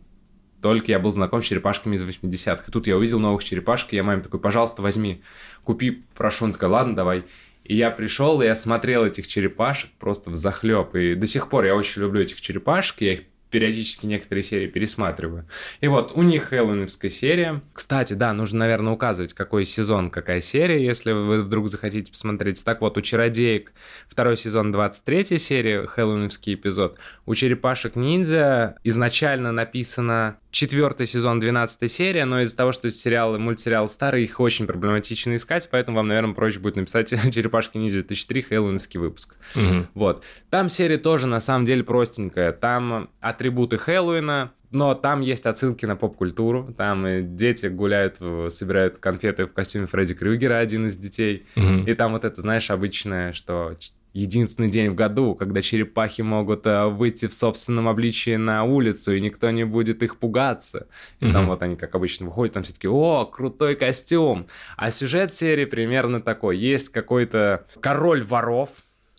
[0.62, 2.63] только я был знаком с черепашками из 80-х.
[2.65, 5.21] И тут я увидел новых черепашек, и я маме такой, пожалуйста, возьми,
[5.65, 6.45] купи, прошу.
[6.45, 7.25] Он такой, ладно, давай.
[7.65, 10.95] И я пришел, и я смотрел этих черепашек просто в захлеб.
[10.95, 15.45] И до сих пор я очень люблю этих черепашек, я их периодически некоторые серии пересматриваю.
[15.79, 17.61] И вот у них хэллоуиновская серия.
[17.71, 22.65] Кстати, да, нужно, наверное, указывать, какой сезон, какая серия, если вы вдруг захотите посмотреть.
[22.65, 23.71] Так вот, у Чародеек
[24.09, 26.97] второй сезон 23 серия, хэллоуиновский эпизод.
[27.27, 33.87] У Черепашек Ниндзя изначально написано четвертый сезон, 12 серия, но из-за того, что сериалы, мультсериал
[33.87, 38.99] старый, их очень проблематично искать, поэтому вам, наверное, проще будет написать «Черепашки ниндзя 2003» хэллоуинский
[38.99, 39.35] выпуск.
[39.55, 39.87] Угу.
[39.95, 40.23] Вот.
[40.51, 42.51] Там серия тоже, на самом деле, простенькая.
[42.51, 46.71] Там атрибуты Хэллоуина, но там есть отсылки на поп-культуру.
[46.77, 51.47] Там дети гуляют, собирают конфеты в костюме Фредди Крюгера, один из детей.
[51.55, 51.87] Угу.
[51.87, 53.75] И там вот это, знаешь, обычное, что
[54.13, 59.21] единственный день в году, когда черепахи могут э, выйти в собственном обличии на улицу, и
[59.21, 60.88] никто не будет их пугаться.
[61.19, 61.34] И mm-hmm.
[61.34, 64.47] там вот они, как обычно, выходят, там все таки о, крутой костюм.
[64.78, 66.58] А сюжет серии примерно такой.
[66.58, 68.69] Есть какой-то король воров,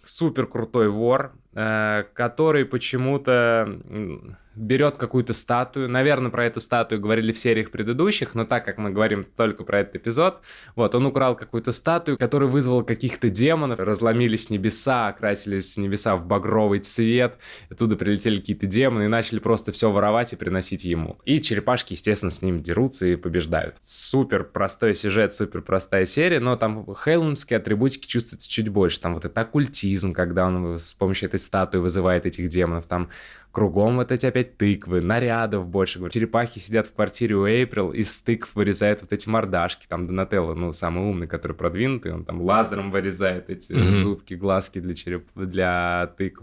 [0.05, 5.89] супер крутой вор, э, который почему-то берет какую-то статую.
[5.89, 9.81] Наверное, про эту статую говорили в сериях предыдущих, но так как мы говорим только про
[9.81, 10.41] этот эпизод,
[10.77, 16.81] вот, он украл какую-то статую, которая вызвала каких-то демонов, разломились небеса, окрасились небеса в багровый
[16.81, 17.39] цвет,
[17.71, 21.19] оттуда прилетели какие-то демоны и начали просто все воровать и приносить ему.
[21.25, 23.77] И черепашки, естественно, с ним дерутся и побеждают.
[23.85, 29.01] Супер простой сюжет, супер простая серия, но там хейлунские атрибутики чувствуются чуть больше.
[29.01, 33.11] Там вот это оккультизм, когда он с помощью этой статуи вызывает этих демонов, там
[33.55, 36.01] Кругом вот эти опять тыквы, нарядов больше.
[36.11, 39.87] Черепахи сидят в квартире у Эйприл, из тыкв вырезают вот эти мордашки.
[39.87, 43.93] Там Донателло, ну, самый умный, который продвинутый, он там лазером вырезает эти mm-hmm.
[44.03, 45.29] зубки, глазки для, череп...
[45.37, 46.43] для тыкв.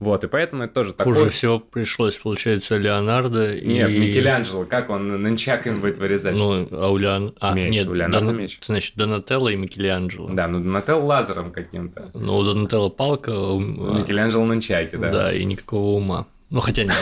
[0.00, 0.94] Вот, и поэтому это тоже.
[0.98, 3.66] Хуже всего пришлось, получается, Леонардо и...
[3.66, 6.34] Нет, Микеланджело, как он нанчак им будет вырезать?
[6.34, 7.34] Ну, а у Леон...
[7.40, 8.36] А, меч, нет, у Леонардо Дон...
[8.36, 8.58] меч.
[8.62, 10.28] Значит, Донателло и Микеланджело.
[10.30, 12.10] Да, ну Донателло лазером каким-то.
[12.14, 13.30] Ну, у Донателло палка...
[13.30, 15.10] У Микеланджело нанчаки, да.
[15.10, 16.26] Да, и никакого ума.
[16.50, 16.94] Ну, хотя нет.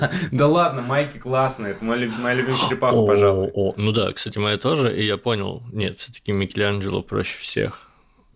[0.32, 3.52] Да ладно, майки классные, это моя любимая черепаха, пожалуй.
[3.76, 7.82] Ну да, кстати, моя тоже, и я понял, нет, все-таки Микеланджело проще всех.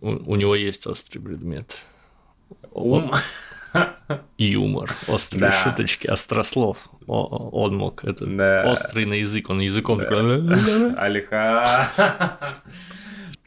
[0.01, 1.77] У него есть острый предмет.
[2.71, 3.11] Ум.
[4.37, 5.51] Юмор, острые да.
[5.51, 6.89] шуточки, острослов.
[7.07, 8.63] Он мог, это да.
[8.67, 10.05] острый на язык, он языком да.
[10.05, 10.95] такой...
[10.97, 11.87] Алиха.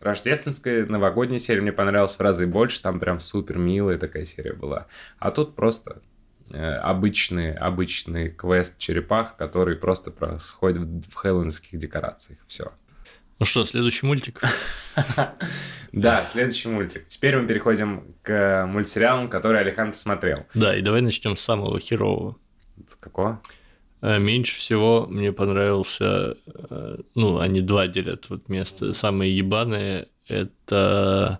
[0.01, 4.87] Рождественская новогодняя серия мне понравилась в разы больше, там прям супер милая такая серия была.
[5.19, 6.03] А тут просто
[6.51, 12.39] Э, обычный, обычный квест черепах, который просто происходит в хэллоуинских декорациях.
[12.47, 12.73] Все.
[13.45, 14.41] Ну что, следующий мультик?
[15.93, 17.07] Да, следующий мультик.
[17.07, 20.47] Теперь мы переходим к мультсериалам, которые Алихан посмотрел.
[20.55, 22.37] Да, и давай начнем с самого херового.
[22.89, 23.43] С какого?
[24.01, 28.95] Э, меньше всего мне понравился, э, ну, они два делят вот место.
[28.95, 31.39] Самые ебаные– это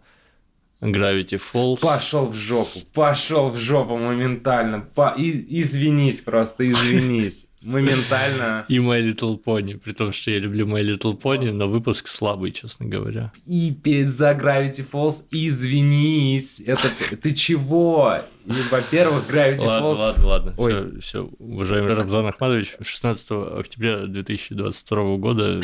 [0.83, 1.81] Gravity Falls.
[1.81, 4.81] Пошел в жопу, пошел в жопу моментально.
[4.81, 5.15] По...
[5.17, 7.49] И, извинись просто, извинись.
[7.65, 8.67] Моментально.
[8.69, 12.53] И My Little Pony, при том, что я люблю My Little Pony, но выпуск слабый,
[12.53, 13.33] честно говоря.
[13.47, 16.61] И перед за Gravity Falls извинись.
[16.61, 18.21] Это ты чего?
[18.47, 19.99] И, во-первых, Gravity ладно, Falls...
[19.99, 20.73] Ладно, ладно, Ой.
[20.73, 21.31] все, все.
[21.39, 25.63] Уважаемый Рамзан Ахмадович, 16 октября 2022 года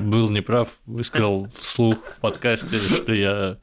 [0.00, 3.58] был неправ, высказал вслух в подкасте, что я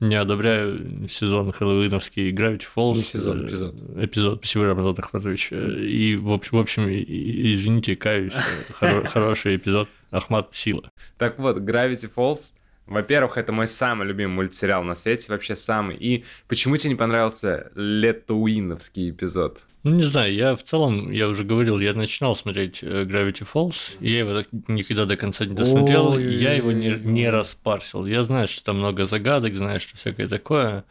[0.00, 2.96] не одобряю сезон хэллоуиновский Gravity Falls.
[2.96, 3.74] Не сезон, эпизод.
[3.96, 5.52] Эпизод, спасибо, Рамзан Ахмадович.
[5.52, 8.34] И, в общем, в общем извините, каюсь,
[8.78, 9.88] хороший эпизод.
[10.10, 10.90] Ахмат Сила.
[11.18, 12.54] Так вот, Gravity Falls
[12.88, 15.96] во-первых, это мой самый любимый мультсериал на свете, вообще самый.
[15.96, 19.60] И почему тебе не понравился Летуиновский эпизод?
[19.84, 23.96] Ну, не знаю, я в целом, я уже говорил, я начинал смотреть э, Gravity Falls,
[24.00, 28.04] и я его так никогда до конца не досмотрел, Ой, я его не, не распарсил.
[28.04, 30.84] Я знаю, что там много загадок, знаю, что всякое такое,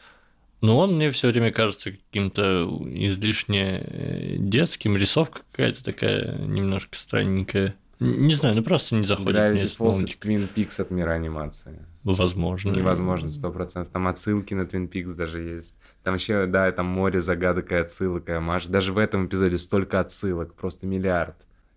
[0.62, 7.76] но он мне все время кажется каким-то излишне э, детским, рисовка какая-то такая немножко странненькая.
[8.00, 11.86] Не знаю, ну просто не заходит Gravity Falls— Twin Peaks от мира анимации.
[12.04, 12.72] Возможно.
[12.72, 13.92] Невозможно, сто процентов.
[13.92, 15.76] Там отсылки на Twin Peaks даже есть.
[16.04, 18.68] Там еще, да, там море загадок и отсылок, и Маш.
[18.68, 21.36] Даже в этом эпизоде столько отсылок, просто миллиард.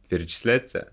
[0.08, 0.92] Перечисляется?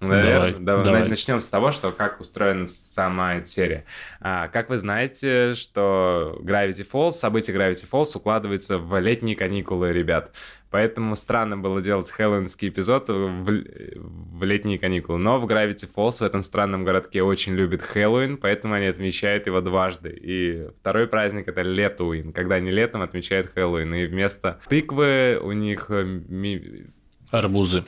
[0.00, 0.84] Наверное, давай, давай.
[0.84, 1.08] давай.
[1.08, 3.84] Начнем с того, что как устроена сама эта серия.
[4.20, 10.32] А, как вы знаете, что Gravity Falls, событие Gravity Falls укладывается в летние каникулы ребят.
[10.70, 15.18] Поэтому странно было делать хэллоуинский эпизод в, в летние каникулы.
[15.18, 19.60] Но в Gravity Falls, в этом странном городке, очень любят Хэллоуин, поэтому они отмечают его
[19.62, 20.10] дважды.
[20.10, 23.94] И второй праздник— это Летуин, когда они летом отмечают Хэллоуин.
[23.94, 25.86] И вместо тыквы у них...
[25.88, 26.86] Э, ми...
[27.30, 27.84] Арбузы.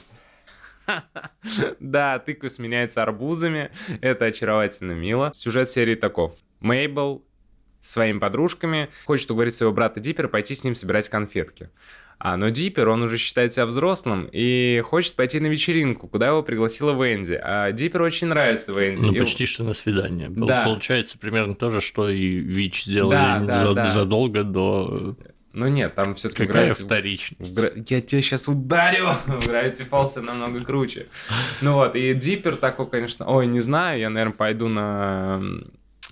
[1.78, 3.70] Да, тыквы сменяются арбузами.
[4.00, 5.30] Это очаровательно мило.
[5.32, 6.38] Сюжет серии таков.
[6.60, 7.24] Мейбл
[7.80, 11.70] своими подружками хочет уговорить своего брата Диппера пойти с ним собирать конфетки.
[12.22, 16.42] А, но Диппер, он уже считает себя взрослым и хочет пойти на вечеринку, куда его
[16.42, 17.32] пригласила Венди.
[17.42, 19.06] А Диппер очень нравится Венди.
[19.06, 20.28] Ну, почти что на свидание.
[20.28, 20.64] Да.
[20.64, 23.88] Получается примерно то же, что и Вич сделали да, да, за, да.
[23.88, 25.16] задолго до
[25.52, 26.84] ну нет, там все-таки Какая Gravity...
[26.84, 27.56] вторичность?
[27.56, 27.70] Гра...
[27.74, 29.08] Я тебя сейчас ударю!
[29.26, 31.08] Gravity Falls намного круче.
[31.60, 33.26] Ну вот, и Диппер такой, конечно...
[33.26, 35.42] Ой, не знаю, я, наверное, пойду на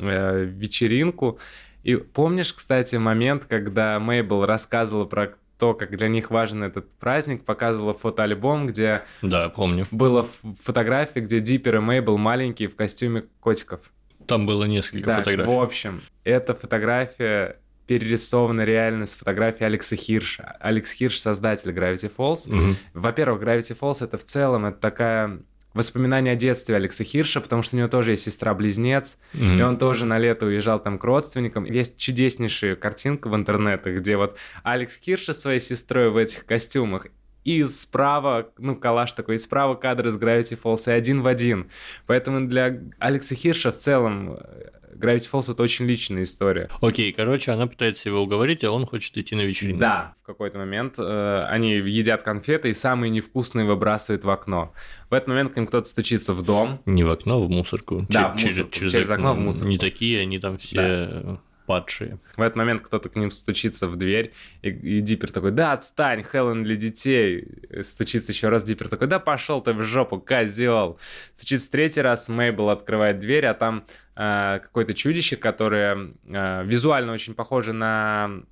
[0.01, 1.39] э, вечеринку.
[1.85, 7.45] И помнишь, кстати, момент, когда Мейбл рассказывала про то, как для них важен этот праздник,
[7.45, 9.03] показывала фотоальбом, где...
[9.23, 9.87] Да, помню.
[9.91, 10.27] Было
[10.63, 13.81] фотографии, где Диппер и Мейбл маленькие в костюме котиков.
[14.27, 15.53] Там было несколько да, фотографий.
[15.53, 20.57] в общем, эта фотография перерисована реально с фотографии Алекса Хирша.
[20.61, 22.49] Алекс Хирш— создатель Gravity Falls.
[22.49, 22.77] Угу.
[22.95, 25.41] Во-первых, Gravity Falls— это в целом это такая
[25.75, 29.59] воспоминания о детстве Алекса Хирша, потому что у него тоже есть сестра-близнец, mm-hmm.
[29.59, 31.65] и он тоже на лето уезжал там к родственникам.
[31.65, 37.07] Есть чудеснейшая картинка в интернете, где вот Алекс Хирш со своей сестрой в этих костюмах,
[37.45, 41.71] и справа, ну, калаш такой, и справа кадр из Gravity Falls, и один в один.
[42.07, 46.69] Поэтому для Алекса Хирша в целом э, Gravity Falls это очень личная история.
[46.81, 49.81] Окей, короче, она пытается его уговорить, а он хочет идти на вечеринку.
[49.81, 54.73] Да, в какой-то момент э, они едят конфеты и самые невкусные выбрасывают в окно.
[55.11, 56.81] В этот момент к ним кто-то стучится в дом.
[56.87, 58.07] Не в окно, а в мусорку.
[58.09, 58.71] Да, Че- в мусорку.
[58.91, 59.69] Через окно в мусорку.
[59.69, 61.39] Не такие, они там все
[61.69, 62.19] падшие.
[62.37, 64.33] В этот момент кто-то к ним стучится в дверь,
[64.63, 67.45] и, и Диппер такой, да, отстань, Хелен для детей.
[67.83, 70.99] Стучится еще раз, Диппер такой, да пошел ты в жопу, козел.
[71.37, 77.35] Стучится третий раз, Мейбл открывает дверь, а там э, какое-то чудище, которое э, визуально очень
[77.35, 78.43] похоже на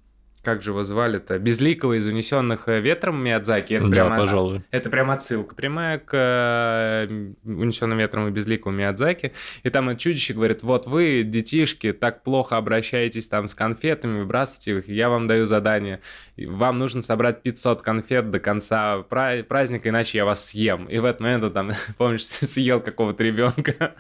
[0.47, 3.75] как же его звали-то, Безликого из «Унесенных э, ветром» Миядзаки.
[3.75, 4.63] Это да, прямо, пожалуй.
[4.71, 9.33] Это прям отсылка прямая к э, «Унесенным ветром» и «Безликому Миядзаки».
[9.65, 14.79] И там это чудище говорит, вот вы, детишки, так плохо обращаетесь там с конфетами, выбрасываете
[14.79, 16.01] их, я вам даю задание.
[16.37, 20.85] Вам нужно собрать 500 конфет до конца праздника, иначе я вас съем.
[20.85, 23.97] И в этот момент он там, помнишь, съел какого-то ребенка.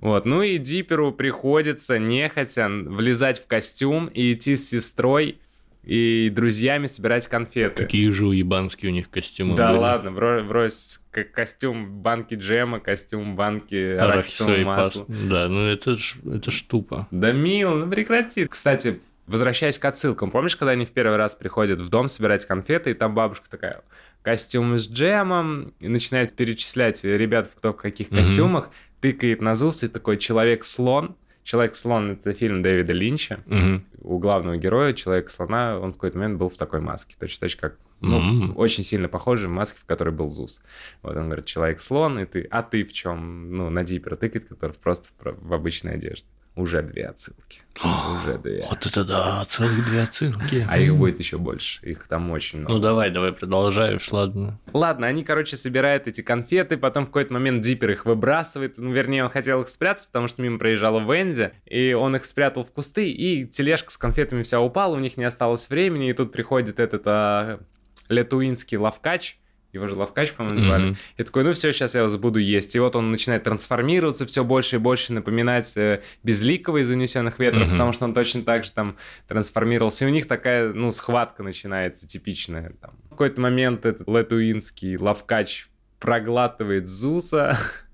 [0.00, 5.38] Вот, ну и Диперу приходится нехотя влезать в костюм и идти с сестрой
[5.84, 7.84] и друзьями собирать конфеты.
[7.84, 9.78] Какие же уебанские у них костюмы Да были.
[9.80, 15.04] ладно, бро, брось, как костюм банки джема, костюм банки арахисового масла.
[15.08, 17.06] Да, ну это ж, это ж тупо.
[17.12, 18.46] Да мил, ну прекрати.
[18.48, 22.90] Кстати, возвращаясь к отсылкам, помнишь, когда они в первый раз приходят в дом собирать конфеты,
[22.90, 23.82] и там бабушка такая,
[24.22, 28.18] костюм с джемом, и начинает перечислять ребят, кто в каких Мгм.
[28.18, 28.70] костюмах,
[29.00, 31.16] тыкает на ЗУС и такой «Человек-слон».
[31.42, 33.40] «Человек-слон»— это фильм Дэвида Линча.
[33.46, 33.84] Мгм.
[34.00, 37.14] У главного героя, Человек-слона, он в какой-то момент был в такой маске.
[37.18, 37.78] Точно-точно как...
[38.00, 38.58] Ну, М.
[38.58, 40.62] очень сильно похожей маске, в которой был ЗУС.
[41.02, 42.42] Вот он говорит, человек-слон, и ты...
[42.50, 43.56] А ты в чем?
[43.56, 46.26] Ну, на дипер тыкает, который просто в, в обычной одежде.
[46.56, 47.60] Уже две отсылки.
[47.84, 48.66] Уже две.
[48.66, 50.66] Вот это да, целых две отсылки.
[50.66, 51.84] А их будет еще больше.
[51.84, 52.72] Их там очень много.
[52.72, 54.58] Ну давай, давай, продолжай уж, ладно.
[54.72, 58.78] Ладно, они, короче, собирают эти конфеты, потом в какой-то момент Диппер их выбрасывает.
[58.78, 62.64] Ну, вернее, он хотел их спрятать, потому что мимо проезжала Вензи, и он их спрятал
[62.64, 66.32] в кусты, и тележка с конфетами вся упала, у них не осталось времени, и тут
[66.32, 67.60] приходит этот а,
[68.08, 69.38] летуинский лавкач,
[69.76, 70.84] его же Лавкач, по-моему, звали.
[70.86, 70.96] Мгм.
[71.16, 72.74] И такой, ну все, сейчас я вас буду есть.
[72.74, 77.64] И вот он начинает трансформироваться все больше и больше, напоминать э, Безликого из «Унесенных ветров»,
[77.64, 77.72] Мгм.
[77.72, 78.96] потому что он точно так же там
[79.28, 80.04] трансформировался.
[80.04, 82.72] И у них такая, ну, схватка начинается типичная.
[82.80, 82.92] Там.
[83.06, 85.68] В какой-то момент этот летуинский Лавкач
[85.98, 87.56] проглатывает Зуса,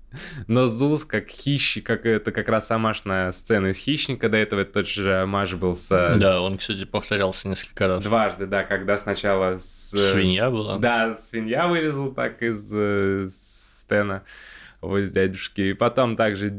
[0.47, 4.87] но Зус как хищник, как это как раз амашная сцена из «Хищника», до этого тот
[4.87, 5.91] же амаш был с...
[5.91, 8.03] э, Да, он, кстати, повторялся несколько раз.
[8.03, 9.93] Дважды, да, когда сначала с...
[9.93, 10.77] э, Свинья была.
[10.77, 14.23] да, свинья вылезла так из э, стена
[14.81, 15.61] вот с дядюшки.
[15.61, 16.53] И потом также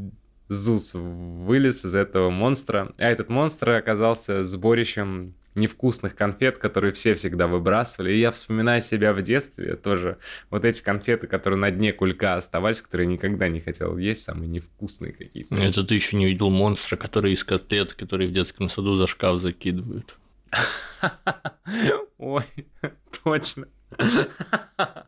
[0.47, 2.93] Зус вылез из этого монстра.
[2.99, 8.13] А этот монстр оказался сборищем невкусных конфет, которые все всегда выбрасывали.
[8.13, 10.17] И я вспоминаю себя в детстве тоже.
[10.49, 14.47] Вот эти конфеты, которые на дне кулька оставались, которые я никогда не хотел есть, самые
[14.47, 15.55] невкусные какие-то.
[15.55, 19.39] Это ты еще не видел монстра, который из котлет, который в детском саду за шкаф
[19.39, 20.17] закидывают.
[22.17, 22.43] Ой,
[23.23, 23.67] точно.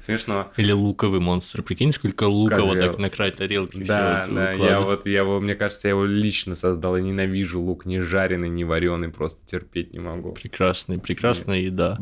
[0.00, 0.52] Смешно.
[0.56, 1.62] Или луковый монстр.
[1.62, 5.54] Прикинь, сколько лука вот так на край тарелки Да, да, я вот, я его, мне
[5.54, 6.96] кажется, я его лично создал.
[6.96, 10.32] Я ненавижу лук ни жареный, ни вареный, просто терпеть не могу.
[10.32, 11.98] Прекрасный, прекрасная еда.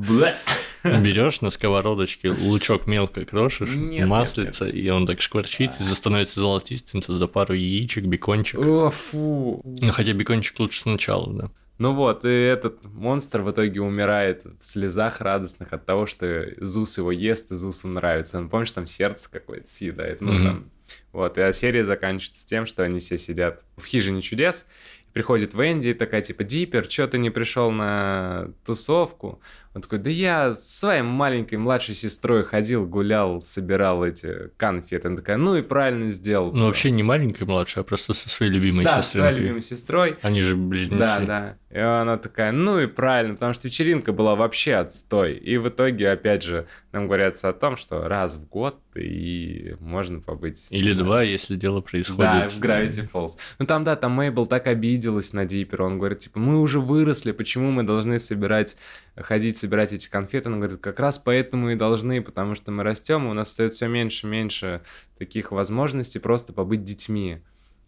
[0.85, 7.01] Берешь на сковородочке лучок мелко крошишь, Нет, маслица, и он так шкварчит, и становится золотистым,
[7.01, 8.59] туда пару яичек, бекончик.
[8.59, 9.63] О, фу.
[9.65, 11.51] Ну, хотя бекончик лучше сначала, да.
[11.83, 16.97] Ну вот, и этот монстр в итоге умирает в слезах радостных от того, что Зус
[16.97, 18.39] его ест, и Зусу нравится.
[18.41, 20.21] Ну, помнишь, там сердце какое-то съедает.
[20.21, 20.45] Ну, Мгм.
[20.45, 20.71] там.
[21.13, 24.65] Вот, и серия заканчивается тем, что они все сидят в хижине чудес,
[25.13, 29.41] приходит Венди и такая, типа, Диппер, что ты не пришел на тусовку?
[29.75, 35.09] Он такой, да я с своей маленькой младшей сестрой ходил, гулял, собирал эти конфеты.
[35.09, 36.53] Она такая, ну и правильно сделал.
[36.53, 39.41] Ну, вообще не маленькая младшая, а просто со своей любимой да, с своей сестренкой.
[39.41, 40.17] любимой сестрой.
[40.21, 40.99] Они же близнецы.
[40.99, 41.57] Да, да.
[41.71, 45.35] И она такая, ну и правильно, потому что вечеринка была вообще отстой.
[45.37, 50.21] И в итоге, опять же, нам говорится о том, что раз в год и можно
[50.21, 50.67] побыть...
[50.69, 52.19] Или два, если дело происходит.
[52.21, 53.39] Да, в Gravity Falls.
[53.59, 55.85] Ну там, да, там Мейбл так обиделась на Диппера.
[55.85, 58.77] Он говорит, типа, мы уже выросли, почему мы должны собирать,
[59.17, 60.49] ходить собирать эти конфеты?
[60.51, 63.73] Он говорит, как раз поэтому и должны, потому что мы растем, и у нас стоит
[63.75, 64.81] все меньше и меньше
[65.19, 67.39] таких возможностей просто побыть детьми.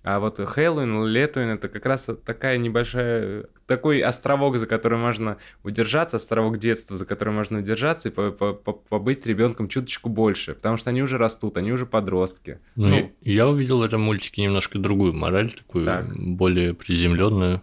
[0.07, 6.19] А вот Хэллоуин, Летуин это как раз такая небольшая, такой островок, за который можно удержаться,
[6.19, 10.77] островок детства, за который можно удержаться и по- по- по- побыть ребенком чуточку больше, потому
[10.77, 12.59] что они уже растут, они уже подростки.
[12.77, 13.13] Ну, Ну.
[13.23, 16.15] я увидел в этом мультике немножко другую мораль, такую Так.
[16.15, 17.63] более приземленную,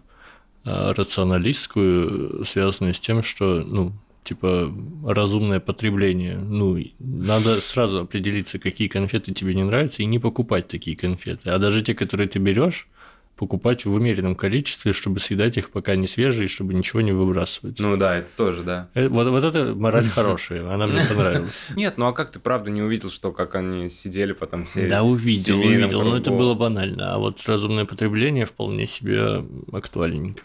[0.64, 3.92] рационалистскую, связанную с тем, что, ну,
[4.24, 4.72] типа
[5.04, 6.36] разумное потребление.
[6.36, 11.50] Ну, надо сразу определиться, какие конфеты тебе не нравятся, и не покупать такие конфеты.
[11.50, 12.88] А даже те, которые ты берешь,
[13.36, 17.78] покупать в умеренном количестве, чтобы съедать их пока не свежие, чтобы ничего не выбрасывать.
[17.80, 18.88] Ну да, это тоже, да.
[18.94, 21.52] Э, Вот, вот это мораль хорошая, она мне понравилась.
[21.74, 25.02] Нет, ну а как ты правда не увидел, что как они сидели потом все Да,
[25.02, 26.38] увидел, увидел, но это кругу?
[26.38, 27.14] было банально.
[27.14, 30.42] А вот разумное потребление вполне себе актуальненько.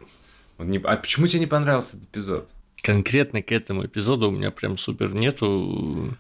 [0.58, 2.50] А почему тебе не понравился этот эпизод?
[2.82, 6.16] Конкретно к этому эпизоду у меня прям супер нету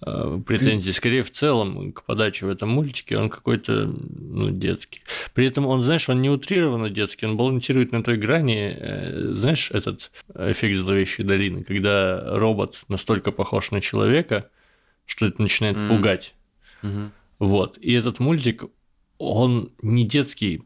[0.00, 0.92] претензий.
[0.92, 5.02] Скорее, в целом, к подаче в этом мультике он какой-то, ну, детский.
[5.32, 9.70] При этом он, знаешь, он не утрированно детский, он балансирует на той грани, э, знаешь,
[9.70, 14.50] этот эффект зловещей долины, когда робот настолько похож на человека,
[15.06, 15.88] что это начинает Мгм.
[15.88, 16.34] пугать.
[16.82, 17.12] Мгм.
[17.38, 17.78] Вот.
[17.78, 18.64] И этот мультик,
[19.18, 20.62] он не детский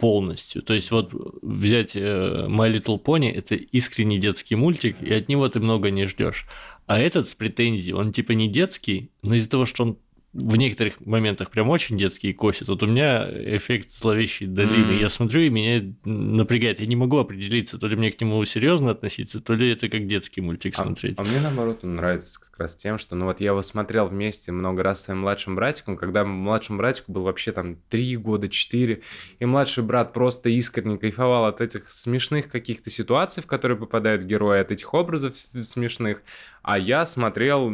[0.00, 0.62] полностью.
[0.62, 1.12] То есть вот
[1.42, 6.06] взять э, My Little Pony это искренний детский мультик, и от него ты много не
[6.06, 6.46] ждешь.
[6.90, 9.98] А этот с претензией, он типа не детский, но из-за того, что он
[10.32, 12.68] в некоторых моментах прям очень детский косит.
[12.68, 14.92] Вот у меня эффект зловещей долины.
[14.92, 14.98] Мгм.
[14.98, 16.78] Я смотрю, и меня напрягает.
[16.78, 20.06] Я не могу определиться, то ли мне к нему серьезно относиться, то ли это как
[20.06, 21.18] детский мультик А- смотреть.
[21.18, 24.52] А, мне наоборот он нравится как раз тем, что ну вот я его смотрел вместе
[24.52, 29.02] много раз с своим младшим братиком, когда младшему братику было вообще там 3 года, 4,
[29.40, 34.60] и младший брат просто искренне кайфовал от этих смешных каких-то ситуаций, в которые попадают герои,
[34.60, 36.22] от этих образов смешных,
[36.62, 37.72] а я смотрел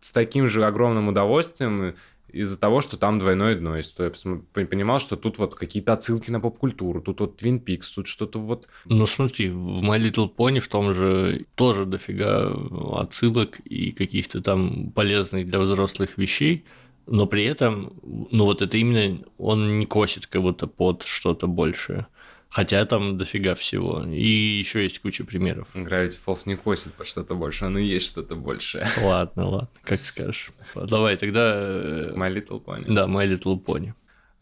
[0.00, 1.94] с таким же огромным удовольствием
[2.28, 3.98] из-за того, что там двойное дно есть.
[3.98, 4.10] Я
[4.66, 8.68] понимал, что тут вот какие-то отсылки на поп-культуру, тут вот Twin Peaks, тут что-то вот...
[8.84, 12.52] Ну смотри, в My Little Pony в том же тоже дофига
[12.92, 16.64] отсылок и каких-то там полезных для взрослых вещей,
[17.06, 22.06] но при этом, ну вот это именно, он не косит как будто под что-то большее.
[22.56, 24.02] Хотя там дофига всего.
[24.04, 25.68] И еще есть куча примеров.
[25.74, 28.88] Gravity Falls не косит по что-то больше, оно и есть что-то большее.
[29.02, 30.52] Ладно, ладно, как скажешь.
[30.74, 31.52] Давай тогда...
[31.54, 32.84] э, My Little Pony.
[32.90, 33.92] Да, My Little Pony.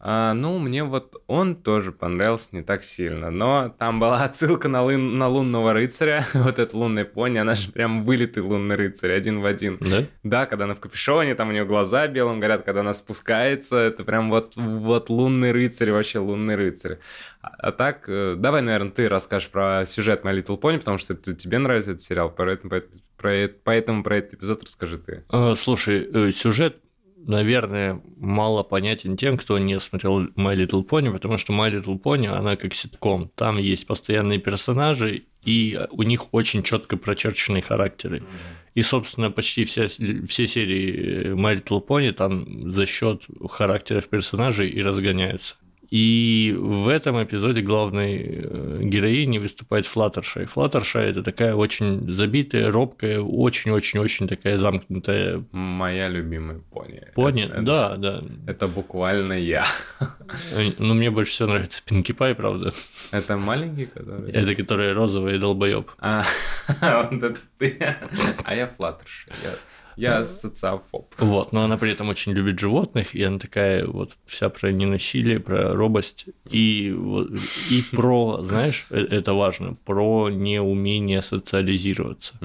[0.07, 4.83] А, ну, мне вот он тоже понравился не так сильно, но там была отсылка на,
[4.83, 9.41] лын- на лунного рыцаря, вот этот лунный пони, она же прям вылитый лунный рыцарь, один
[9.41, 9.79] в один.
[9.81, 10.03] Да?
[10.21, 14.03] Да, когда она в капюшоне, там у нее глаза белым горят, когда она спускается, это
[14.03, 16.99] прям вот, вот лунный рыцарь, вообще лунный рыцарь.
[17.41, 21.13] А, а так, э, давай, наверное, ты расскажешь про сюжет My Little Pony, потому что
[21.13, 22.71] это, тебе нравится этот сериал, поэтому,
[23.17, 25.23] про, поэтому про этот эпизод расскажи ты.
[25.31, 26.77] Э, Слушай, э, сюжет,
[27.27, 32.27] наверное, мало понятен тем, кто не смотрел My Little Pony, потому что My Little Pony,
[32.27, 33.31] она как ситком.
[33.35, 38.23] Там есть постоянные персонажи, и у них очень четко прочерченные характеры.
[38.73, 44.81] И, собственно, почти вся, все серии My Little Pony там за счет характеров персонажей и
[44.81, 45.55] разгоняются.
[45.95, 50.43] И в этом эпизоде главной э, героиней выступает Флаттершай.
[50.45, 57.01] Флаттершай– это такая очень забитая, робкая, очень-очень-очень такая замкнутая Моя любимая пони.
[57.15, 57.45] пони.
[57.45, 58.23] Это- Да, да.
[58.45, 59.63] Это буквально я.
[60.79, 62.73] Ну, мне больше всего нравится Пинки Пай, правда.
[63.11, 64.29] Это маленький, который...
[64.31, 65.91] Это которая розовая и долбоеб.
[65.99, 66.23] А,
[66.81, 67.77] вот это ты.
[68.43, 69.27] А я флаттерш.
[69.97, 71.13] Я, социофоб.
[71.19, 75.39] Вот, но она при этом очень любит животных, и она такая вот вся про ненасилие,
[75.39, 76.87] про робость, и,
[77.69, 82.35] и про, знаешь, э- это важно, про неумение социализироваться.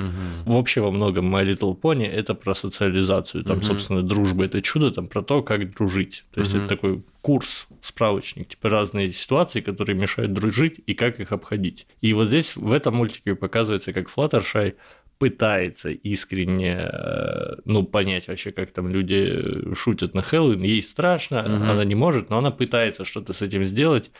[0.44, 3.44] Вообще во многом My Little Pony это про социализацию.
[3.44, 3.64] Там, Мгм.
[3.64, 6.24] собственно, дружба это чудо, там про то, как дружить.
[6.32, 6.64] То есть Мгм.
[6.64, 11.86] это такой курс, справочник, типа разные ситуации, которые мешают дружить и как их обходить.
[12.00, 14.74] И вот здесь в этом мультике показывается, как Флаттершай
[15.20, 20.62] пытается искренне, э, ну, понять вообще, как там люди шутят на Хэллоуин.
[20.62, 21.70] Ей страшно, Мгм.
[21.70, 24.10] она не может, но она пытается что-то с этим сделать,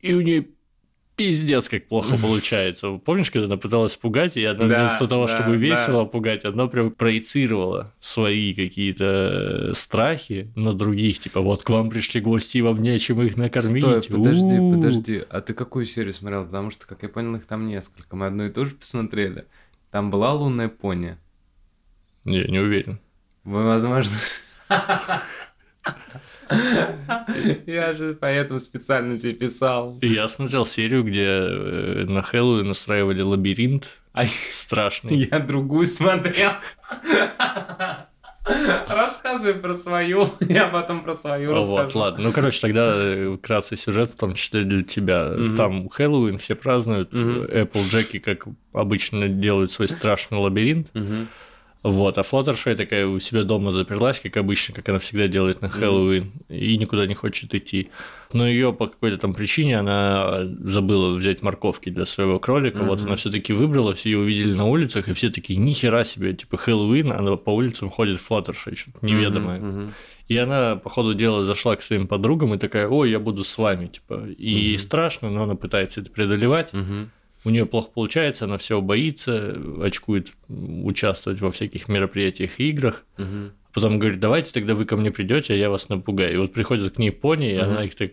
[0.00, 0.46] и у нее
[1.16, 2.92] пиздец, как плохо получается.
[3.04, 5.56] Помнишь, когда она пыталась пугать, и она Да, вместо того, да, чтобы да.
[5.56, 11.90] весело пугать, она прям проецировала свои какие-то э, страхи на других, типа, вот к вам
[11.90, 13.82] пришли гости, и вам нечем их накормить.
[13.82, 14.74] Стой, подожди, У-у-у.
[14.76, 15.22] подожди.
[15.28, 16.44] А ты какую серию смотрел?
[16.46, 18.16] Потому что, как я понял, их там несколько.
[18.16, 19.44] Мы одну и ту же посмотрели.
[19.90, 21.16] Там была лунная пони.
[22.24, 23.00] Не, не уверен.
[23.44, 24.16] Вы, возможно...
[27.66, 29.98] Я же поэтому специально тебе писал.
[30.00, 34.28] Я смотрел серию, где э, на Хэллоуин устраивали лабиринт Ай.
[34.50, 35.14] страшный.
[35.14, 36.52] Я другую смотрел.
[38.88, 41.98] Рассказывай про свою, я потом про свою Вот, расскажу.
[41.98, 42.24] ладно.
[42.24, 45.30] Ну, короче, тогда э, вкратце сюжет, в том числе для тебя.
[45.30, 45.56] Мгм.
[45.56, 47.12] Там Хэллоуин, все празднуют.
[47.12, 47.44] Мгм.
[47.44, 50.88] Apple Джеки, как обычно, делают свой страшный лабиринт.
[50.94, 51.28] Мгм.
[51.82, 55.68] Вот, а Флаттершай такая у себя дома заперлась, как обычно, как она всегда делает на
[55.68, 57.90] Хэллоуин, и никуда не хочет идти.
[58.32, 62.82] Но ее по какой-то там причине она забыла взять морковки для своего кролика.
[62.82, 67.12] Вот она все-таки выбралась, ее увидели на улицах, и все такие, нихера себе, типа Хэллоуин,
[67.12, 69.88] она по улицам ходит Флаттершай, что-то неведомое.
[70.26, 73.56] И она, по ходу дела, зашла к своим подругам и такая, ой, я буду с
[73.56, 74.26] вами, типа.
[74.36, 76.72] И страшно, но она пытается это преодолевать.
[77.44, 83.04] У нее плохо получается, она всего боится, очкует участвовать во всяких мероприятиях и играх.
[83.74, 86.34] Потом говорит, давайте тогда вы ко мне придете, а я вас напугаю.
[86.34, 88.12] И вот приходит к ней пони, и она их так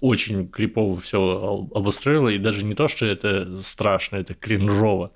[0.00, 5.12] очень крипово все обустроила, и даже не то, что это страшно, это кринжово.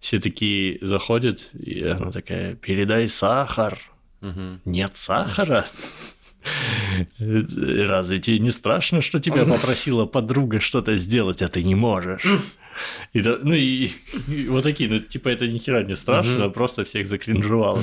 [0.00, 3.78] Все такие заходят, и она такая, передай сахар.
[4.64, 5.66] Нет сахара.
[7.18, 12.24] Разве тебе не страшно, что тебя попросила подруга что-то сделать, а ты не можешь?
[13.12, 13.90] И, ну и,
[14.28, 17.82] и вот такие, ну типа это ни хера не страшно, а просто всех закринжевало.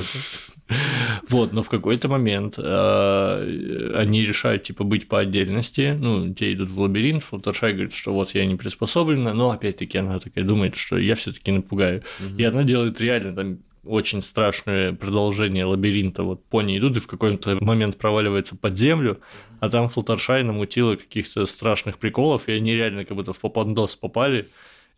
[1.28, 6.70] Вот, но в какой-то момент э, они решают, типа, быть по отдельности, ну, те идут
[6.70, 10.98] в лабиринт, Флаттершай говорит, что вот я не приспособлена, но опять-таки она такая думает, что
[10.98, 12.02] я все таки напугаю.
[12.36, 16.22] И она делает реально там очень страшное продолжение лабиринта.
[16.24, 19.20] Вот пони идут и в какой-то момент проваливаются под землю,
[19.60, 24.48] а там Флаттершай намутила каких-то страшных приколов, и они реально как будто в попандос попали,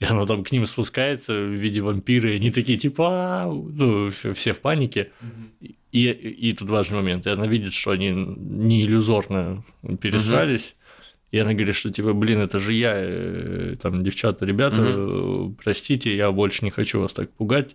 [0.01, 4.11] и она там к ним спускается в виде вампира, и они такие типа, «А, ну,
[4.11, 5.11] все в панике.
[5.91, 9.65] И, и тут важный момент, и она видит, что они не иллюзорно
[10.01, 10.77] пересрались,
[11.31, 15.57] и она говорит, что типа, блин, это же я, э, там, девчата, ребята, угу.
[15.63, 17.75] простите, я больше не хочу вас так пугать.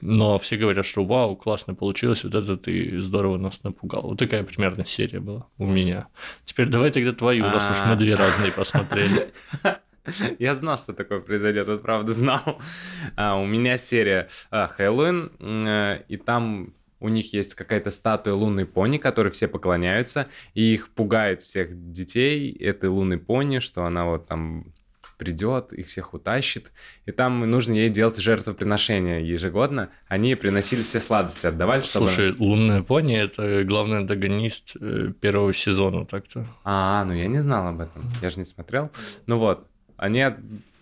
[0.00, 4.02] Но все говорят, что вау, классно получилось, вот это ты здорово нас напугал.
[4.02, 6.06] Вот такая примерно серия была у меня.
[6.46, 9.30] Теперь давай тогда твою, раз уж мы две разные посмотрели.
[10.38, 12.60] Я знал, что такое произойдет, вот правда знал.
[13.16, 18.66] А, у меня серия а, Хэллоуин, э, и там у них есть какая-то статуя лунной
[18.66, 24.26] пони, которой все поклоняются, и их пугает всех детей этой лунной пони, что она вот
[24.26, 24.72] там
[25.20, 26.72] придет, их всех утащит,
[27.04, 29.90] и там нужно ей делать жертвоприношение ежегодно.
[30.08, 32.06] Они приносили все сладости, отдавали, чтобы...
[32.06, 36.46] Слушай, лунная пони– это главный антагонист э, первого сезона так-то.
[36.64, 38.90] А, ну я не знал об этом, я же не смотрел.
[39.26, 39.66] Ну вот,
[40.00, 40.26] они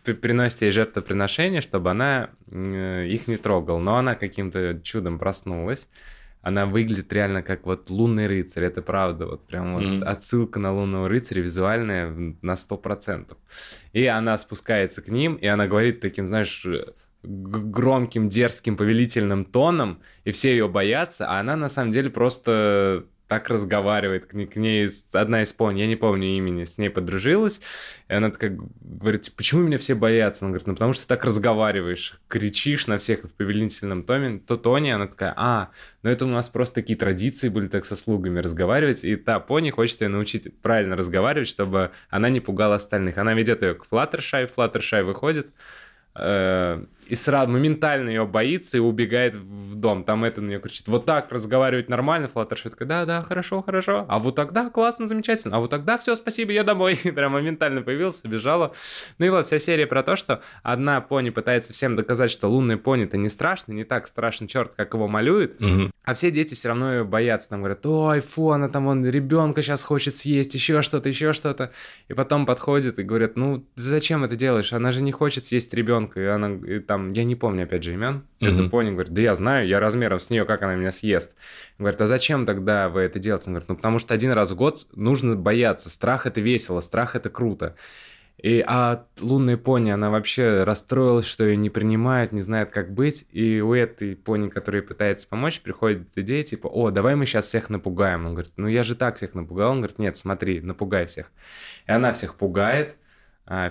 [0.04, 5.88] приносят ей жертвоприношение, чтобы она их не трогала, но она каким-то чудом проснулась.
[6.40, 10.04] Она выглядит реально как вот лунный рыцарь, это правда, вот прям вот mm-hmm.
[10.04, 13.36] отсылка на лунного рыцаря визуальная на сто процентов.
[13.92, 16.64] И она спускается к ним, и она говорит таким, знаешь,
[17.24, 23.48] громким, дерзким, повелительным тоном, и все ее боятся, а она на самом деле просто так
[23.50, 27.60] разговаривает, к ней, к ней одна из пони, я не помню имени, с ней подружилась,
[28.08, 30.44] и она такая говорит, почему меня все боятся?
[30.44, 34.56] Она говорит, ну потому что ты так разговариваешь, кричишь на всех в повелительном томе, то
[34.56, 35.70] Тони, она такая, а,
[36.02, 39.70] ну это у нас просто такие традиции были так со слугами разговаривать, и та пони
[39.70, 43.18] хочет ее научить правильно разговаривать, чтобы она не пугала остальных.
[43.18, 45.48] Она ведет ее к Флаттершай, Флаттершай выходит,
[46.14, 50.04] э, и сразу моментально ее боится и убегает в дом.
[50.04, 54.04] Там это на нее кричит, вот так разговаривать нормально, Флаттершай такая, да, да, хорошо, хорошо,
[54.08, 56.98] а вот тогда классно, замечательно, а вот тогда все, спасибо, я домой.
[57.18, 58.74] Прям моментально появился, бежала.
[59.18, 62.76] Ну и вот вся серия про то, что одна пони пытается всем доказать, что лунный
[62.76, 65.90] пони-то не страшный, не так страшный черт, как его малюют, угу.
[66.04, 69.62] а все дети все равно ее боятся, там говорят, ой, фу, она там, он ребенка
[69.62, 71.72] сейчас хочет съесть, еще что-то, еще что-то.
[72.08, 74.72] И потом подходит и говорят, ну, зачем это делаешь?
[74.72, 77.84] Она же не хочет съесть ребенка, и она и там там, я не помню, опять
[77.84, 78.24] же, имен.
[78.40, 78.54] Mm-hmm.
[78.54, 81.34] Это пони говорит, да я знаю, я размером с нее, как она меня съест.
[81.78, 83.44] Говорит, а зачем тогда вы это делаете?
[83.46, 85.90] Он говорит, ну потому что один раз в год нужно бояться.
[85.90, 87.76] Страх это весело, страх это круто.
[88.38, 93.26] И, а лунная пони, она вообще расстроилась, что ее не принимают, не знает, как быть.
[93.32, 97.68] И у этой пони, которая пытается помочь, приходит идея, типа, о, давай мы сейчас всех
[97.68, 98.26] напугаем.
[98.26, 99.72] Он говорит, ну я же так всех напугал.
[99.72, 101.32] Он говорит, нет, смотри, напугай всех.
[101.86, 102.96] И она всех пугает,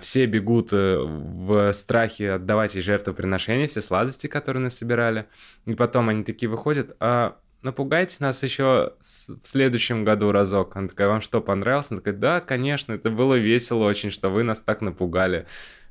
[0.02, 5.26] все бегут э, в страхе отдавать ей жертвоприношения, все сладости, которые нас собирали.
[5.66, 10.76] И потом они такие выходят, а напугайте нас еще в следующем году разок.
[10.76, 11.92] Она такая, вам что, понравилось?
[11.92, 15.46] Она такая, да, конечно, это было весело очень, что вы нас так напугали.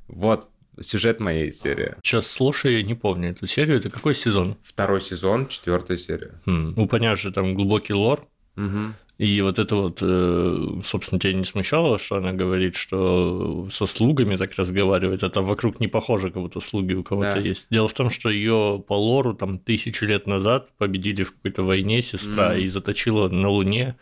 [0.09, 0.49] Вот,
[0.80, 1.95] сюжет моей серии.
[2.03, 3.78] Сейчас слушай, я не помню эту серию.
[3.78, 4.57] Это какой сезон?
[4.62, 6.41] Второй сезон, четвертая серия.
[6.47, 6.74] Хм.
[6.76, 8.26] Ну, понятно же, там глубокий лор.
[8.57, 8.95] Угу.
[9.19, 14.37] И вот это вот, э, собственно, тебя не смущало, что она говорит, что со слугами
[14.37, 17.41] так разговаривает, это вокруг не похоже, как будто слуги у кого-то да.
[17.41, 17.67] есть.
[17.71, 22.03] Дело в том, что ее по лору там тысячу лет назад победили в какой-то войне
[22.03, 22.61] сестра mm.
[22.61, 23.97] и заточила на Луне,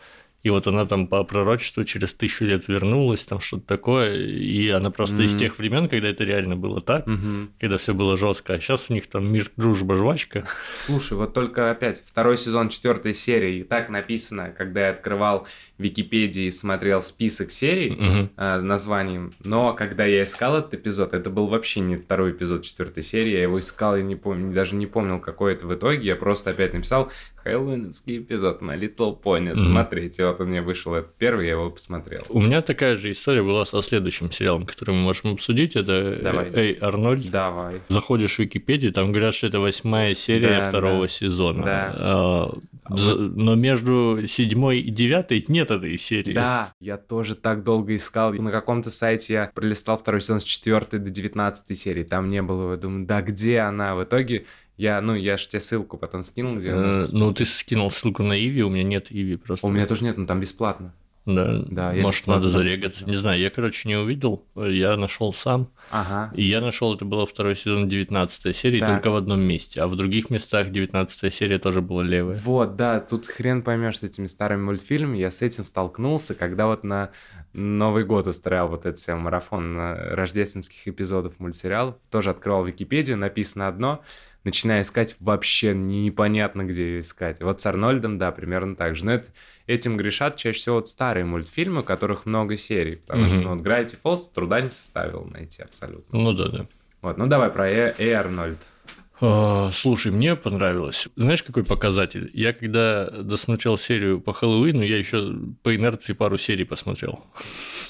[0.45, 4.13] И вот она там по пророчеству через тысячу лет вернулась, там что-то такое.
[4.15, 5.39] И она просто из Мгм.
[5.39, 7.49] тех времен, когда это реально было так, Мгм.
[7.59, 8.53] когда все было жестко.
[8.53, 10.45] А сейчас у них там мир, дружба, жвачка.
[10.77, 15.47] Слушай, вот только опять второй сезон, четвертая серия, и так написано, когда я открывал
[15.77, 18.29] Википедию и смотрел список серий Мгм.
[18.37, 23.03] э, названием, но когда я искал этот эпизод, это был вообще не второй эпизод четвертой
[23.03, 26.15] серии, я его искал, я не помню, даже не помнил, какой это в итоге, я
[26.15, 27.11] просто опять написал
[27.43, 29.55] Хэллоуиновский эпизод My Little Pony, Мгм.
[29.57, 32.23] смотрите, вот у меня вышел этот первый, я его посмотрел.
[32.29, 35.75] У меня такая же история была со следующим сериалом, который мы можем обсудить.
[35.75, 36.49] Это Давай.
[36.53, 37.29] Эй, Арнольд.
[37.29, 37.81] Давай.
[37.87, 41.07] Заходишь в Википедию, там говорят, что это восьмая серия Да, второго да.
[41.07, 41.63] сезона.
[41.63, 41.93] Да.
[41.97, 42.57] А,
[42.89, 46.33] за- Но между седьмой и девятой нет этой серии.
[46.33, 48.33] Да, я тоже так долго искал.
[48.33, 52.03] На каком-то сайте я пролистал второй сезон с 4 до 19 серии.
[52.03, 52.71] Там не было.
[52.71, 53.95] Я думаю, да где она?
[53.95, 54.45] В итоге
[54.77, 56.69] я, ну, я же тебе ссылку потом скинул, где.
[56.69, 59.65] Э, Ну, ты скинул ссылку на Иви, у меня нет Иви просто.
[59.65, 60.93] У меня тоже нет, но там бесплатно.
[61.25, 63.05] Да, Да, может, надо зарегаться.
[63.05, 64.45] Не знаю, я, короче, не увидел.
[64.55, 65.69] Я нашел сам.
[65.89, 66.31] Ага.
[66.35, 68.89] И я нашел, это было второй сезон, 19 серия, Так.
[68.89, 69.81] только в одном месте.
[69.81, 72.35] А в других местах 19 серия тоже была левая.
[72.35, 75.17] Вот, да, тут хрен поймешь с этими старыми мультфильмами.
[75.17, 77.09] Я с этим столкнулся, когда вот на
[77.53, 81.95] Новый год устраивал вот этот себе марафон э, рождественских эпизодов мультсериалов.
[82.11, 84.01] Тоже открывал Википедию, написано одно,
[84.45, 87.41] начинаю искать, вообще непонятно, где ее искать.
[87.41, 89.05] Вот с Арнольдом, да, примерно так же.
[89.05, 89.27] Но это,
[89.67, 92.95] этим грешат чаще всего вот старые мультфильмы, у которых много серий.
[92.95, 93.43] Потому что Мгм.
[93.43, 96.17] ну, вот Gravity Falls труда не составило найти абсолютно.
[96.17, 96.67] Ну да, да.
[97.01, 98.59] Вот, ну давай про Э, Эй, Арнольд.
[98.61, 98.74] А,
[99.19, 101.07] Слушай, мне понравилось.
[101.15, 102.29] Знаешь, какой показатель?
[102.33, 107.23] Я когда досмотрел серию по Хэллоуину, я еще по инерции пару серий посмотрел.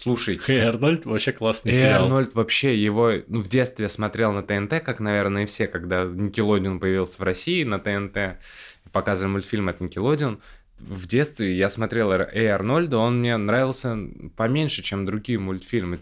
[0.06, 2.04] Слушай, Хей, Арнольд вообще классный Эй, сериал.
[2.04, 6.80] Арнольд вообще, его ну, в детстве смотрел на ТНТ, как, наверное, и все, когда Никелодион
[6.80, 8.38] появился в России на ТНТ,
[8.92, 10.40] показывали мультфильм от Никелодион.
[10.78, 13.98] В детстве я смотрел Эй Арнольда, он мне нравился
[14.36, 16.00] поменьше, чем другие мультфильмы.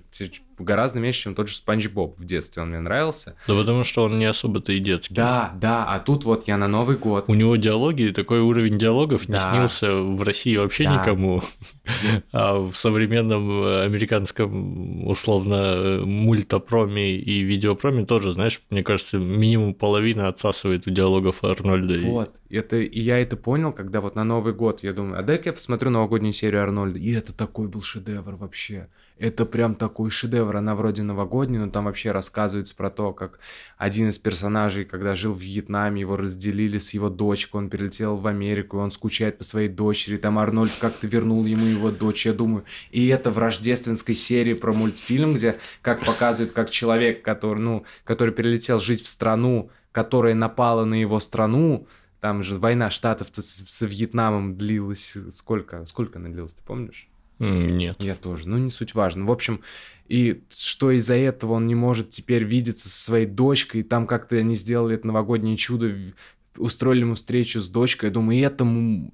[0.60, 3.36] Гораздо меньше, чем тот же Спанч Боб в детстве он мне нравился.
[3.47, 5.14] Да потому что он не особо-то и детский.
[5.14, 7.26] Да, да, а тут вот я на Новый год.
[7.28, 9.51] У него диалоги, такой уровень диалогов не Да.
[9.51, 10.95] снился в России вообще Да.
[11.01, 11.41] никому.
[12.32, 19.74] А в современном э, американском, условно, э, мультопроме и видеопроме тоже, знаешь, мне кажется, минимум
[19.74, 21.95] половина отсасывает у диалогов Арнольда.
[22.08, 25.49] Вот, это, и я это понял, когда вот на Новый год я думаю, а дай-ка
[25.49, 26.99] я посмотрю новогоднюю серию Арнольда.
[26.99, 28.88] И это такой был шедевр вообще.
[29.20, 30.55] Это прям такой шедевр.
[30.57, 33.39] Она вроде новогодняя, но там вообще рассказывается про то, как
[33.78, 38.26] один из персонажей, когда жил в Вьетнаме, его разделили с его дочкой, он перелетел в
[38.28, 42.34] Америку, и он скучает по своей дочери, там Арнольд как-то вернул ему его дочь, я
[42.34, 42.66] думаю.
[42.91, 48.34] И это в рождественской серии про мультфильм, где как показывают, как человек, который, ну, который
[48.34, 51.88] перелетел жить в страну, которая напала на его страну,
[52.20, 55.86] там же война штатов с, с Вьетнамом длилась сколько?
[55.86, 57.09] Сколько она длилась, ты помнишь?
[57.40, 57.98] Нет.
[58.00, 58.48] Я тоже.
[58.48, 59.26] Ну, не суть важно.
[59.26, 59.62] В общем,
[60.08, 64.36] и что из-за этого он не может теперь видеться со своей дочкой, и там как-то
[64.36, 65.94] они сделали это новогоднее чудо,
[66.58, 68.10] устроили ему встречу с дочкой.
[68.10, 68.64] Я думаю, и это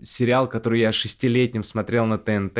[0.04, 2.58] сериал, который я шестилетним смотрел на ТНТ,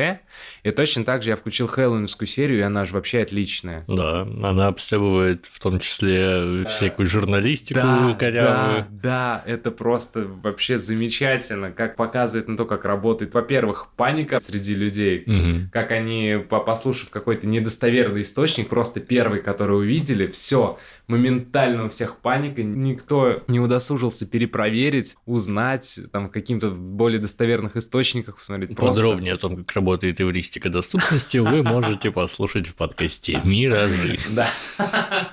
[0.64, 3.84] и точно так же я включил Хэллоуинскую серию, и она же вообще отличная.
[3.88, 8.86] Да, она обстебывает в том числе всякую журналистику Да, корявую.
[8.92, 14.76] да, да, это просто вообще замечательно, как показывает на то, как работает, во-первых, паника среди
[14.76, 15.70] людей, Мгм.
[15.72, 20.78] как они, по- послушав какой-то недостоверный источник, просто первый, который увидели, все,
[21.08, 24.69] моментально у всех паника, никто не удосужился перепроверить,
[25.26, 28.76] узнать, там, в каким-то более достоверных источниках посмотреть.
[28.76, 34.20] Просто- Подробнее о том, как работает эвристика доступности, вы можете послушать в подкасте «Миражи».
[34.32, 34.48] Да.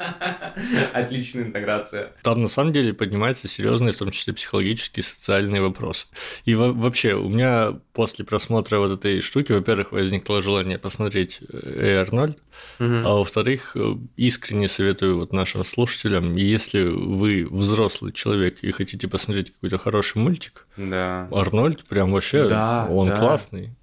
[0.92, 2.12] Отличная интеграция.
[2.22, 6.06] Там на самом деле поднимаются серьезные, в том числе психологические, социальные вопросы.
[6.44, 11.96] И во- вообще, у меня после просмотра вот этой штуки, во-первых, возникло желание посмотреть Эй
[11.96, 12.38] Арнольд,
[12.78, 19.25] а во-вторых, э, искренне советую вот нашим слушателям, если вы взрослый человек и хотите посмотреть
[19.26, 21.28] какой-то хороший мультик, Да.
[21.32, 23.18] Арнольд прям вообще, Да, он да.
[23.18, 23.74] классный,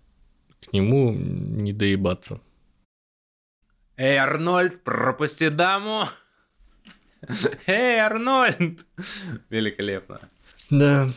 [0.65, 2.39] к нему не доебаться.
[3.97, 6.07] Эй, Арнольд, пропусти даму!
[7.67, 8.85] Эй, Арнольд!
[9.49, 10.21] Великолепно.
[10.69, 11.09] Да.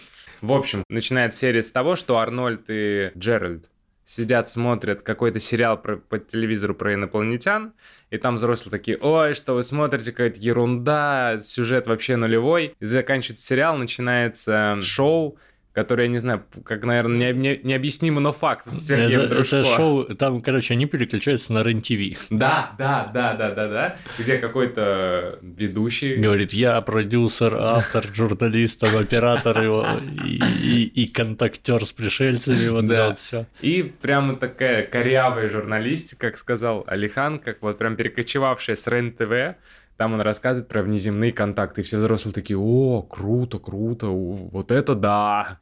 [0.43, 3.71] В общем, начинается серия с того, что Арнольд и Джеральд
[4.07, 7.73] сидят, смотрят какой-то сериал про- по телевизору про инопланетян,
[8.11, 12.75] и там взрослые такие, ой, что вы смотрите, какая-то ерунда, сюжет вообще нулевой.
[12.79, 15.39] И заканчивается сериал, начинается шоу,
[15.77, 19.57] который, я не знаю, как, наверное, не, не, необъяснимо, но факт с Сергеем это, Дружко.
[19.57, 22.29] это шоу, там, короче, они переключаются на РЕН-ТВ.
[22.31, 26.17] Да, да, да, да, да, да, где какой-то ведущий...
[26.17, 29.87] Говорит, я продюсер, автор, журналист, там, оператор его
[30.25, 32.95] и, и, и контактер с пришельцами, вот Да.
[32.95, 33.47] это вот все.
[33.61, 39.57] И прямо такая корявая журналистика, как сказал Алихан, как вот прям перекочевавшая с РЕН-ТВ,
[39.97, 44.95] там он рассказывает про внеземные контакты, и все взрослые такие, о, круто, круто, вот это
[44.95, 45.59] да.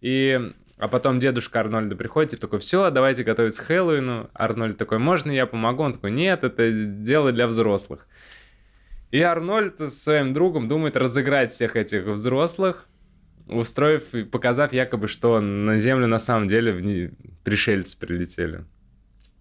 [0.00, 4.28] И а потом дедушка Арнольда приходит и такой, все, давайте готовиться к Хэллоуину.
[4.34, 5.82] Арнольд такой, можно я помогу?
[5.82, 8.06] Он такой, нет, это дело для взрослых.
[9.10, 12.86] И Арнольд с своим другом думает разыграть всех этих взрослых,
[13.46, 17.12] устроив и показав якобы, что на Землю на самом деле
[17.42, 18.64] пришельцы прилетели.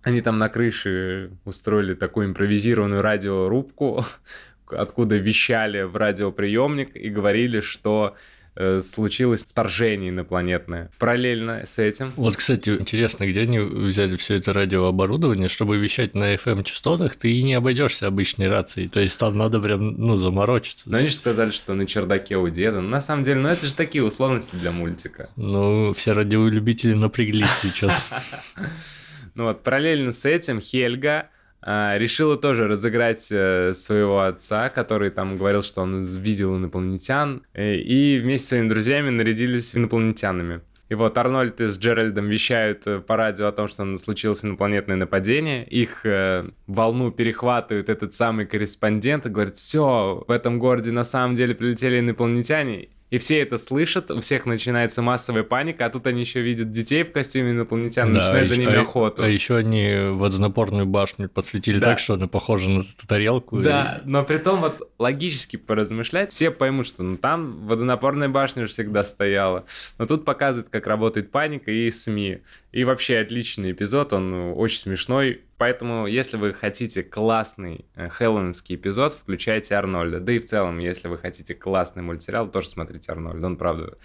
[0.05, 4.05] Они там на крыше устроили такую импровизированную радиорубку,
[4.67, 8.15] откуда вещали в радиоприемник и говорили, что
[8.55, 10.91] э, случилось вторжение инопланетное.
[10.99, 16.35] Параллельно с этим Вот, кстати, интересно, где они взяли все это радиооборудование, чтобы вещать на
[16.35, 18.87] FM-частотах, ты и не обойдешься обычной рацией.
[18.89, 20.87] То есть там надо прям, ну, заморочиться.
[20.87, 22.79] Но они же сказали, что на чердаке у деда.
[22.79, 25.31] Ну, на самом деле, ну это же такие условности для мультика.
[25.35, 28.13] Ну, все радиолюбители напряглись сейчас.
[29.35, 31.29] Ну вот, параллельно с этим Хельга
[31.61, 37.75] а, решила тоже разыграть э, своего отца, который там говорил, что он видел инопланетян, э,
[37.75, 40.61] и вместе с своими друзьями нарядились инопланетянами.
[40.87, 44.95] И вот Арнольд и с Джеральдом вещают э, по радио о том, что случилось инопланетное
[44.95, 45.65] нападение.
[45.65, 51.33] Их э, волну перехватывает этот самый корреспондент и говорит, все, в этом городе на самом
[51.33, 52.89] деле прилетели инопланетяне.
[53.11, 57.03] И все это слышат, у всех начинается массовая паника, а тут они еще видят детей
[57.03, 59.21] в костюме инопланетян, Да, начинают за а ними еще- охоту.
[59.23, 61.85] А еще они водонапорную башню подсветили Да.
[61.85, 63.59] так, что она похожа на эту тарелку.
[63.61, 68.71] Да, но при том вот логически поразмышлять, все поймут, что ну там водонапорная башня уже
[68.71, 69.65] всегда стояла.
[69.99, 72.39] Но тут показывает, как работает паника и СМИ.
[72.75, 75.43] И вообще отличный эпизод, он ну, очень смешной.
[75.57, 80.19] Поэтому, если вы хотите классный э, хэллоуинский эпизод, включайте Арнольда.
[80.19, 83.47] Да и в целом, если вы хотите классный мультсериал, тоже смотрите Арнольда.
[83.47, 83.97] Он, правда,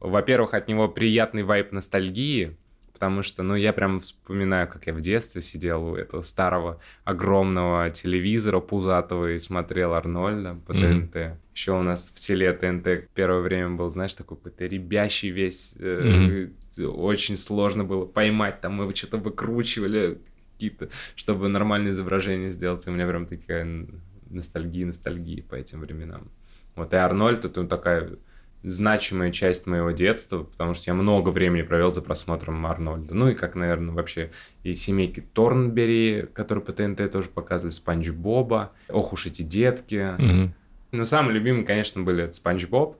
[0.00, 2.56] во-первых, от него приятный вайп ностальгии,
[2.94, 7.90] потому что, ну, я прям вспоминаю, как я в детстве сидел у этого старого огромного
[7.90, 11.08] телевизора пузатого и смотрел Арнольда по Мгм.
[11.08, 11.38] ТНТ.
[11.54, 16.48] Еще у нас в селе ТНТ первое время был, знаешь, такой какой-то ребящий весь, э,
[16.78, 20.18] очень сложно было поймать, там мы что-то выкручивали
[20.52, 23.86] какие-то, чтобы нормальное изображение сделать, и у меня прям такая
[24.30, 26.30] ностальгия, ностальгия по этим временам.
[26.74, 28.16] Вот и Арнольд, это ну, такая
[28.62, 33.14] значимая часть моего детства, потому что я много времени провел за просмотром Арнольда.
[33.14, 34.30] Ну и как, наверное, вообще
[34.64, 40.14] и семейки Торнбери, которые по ТНТ тоже показывали, Спанч Боба, Ох уж эти детки.
[40.18, 40.54] Мгм.
[40.92, 42.98] Но самые любимые, конечно, были это Спанч Боб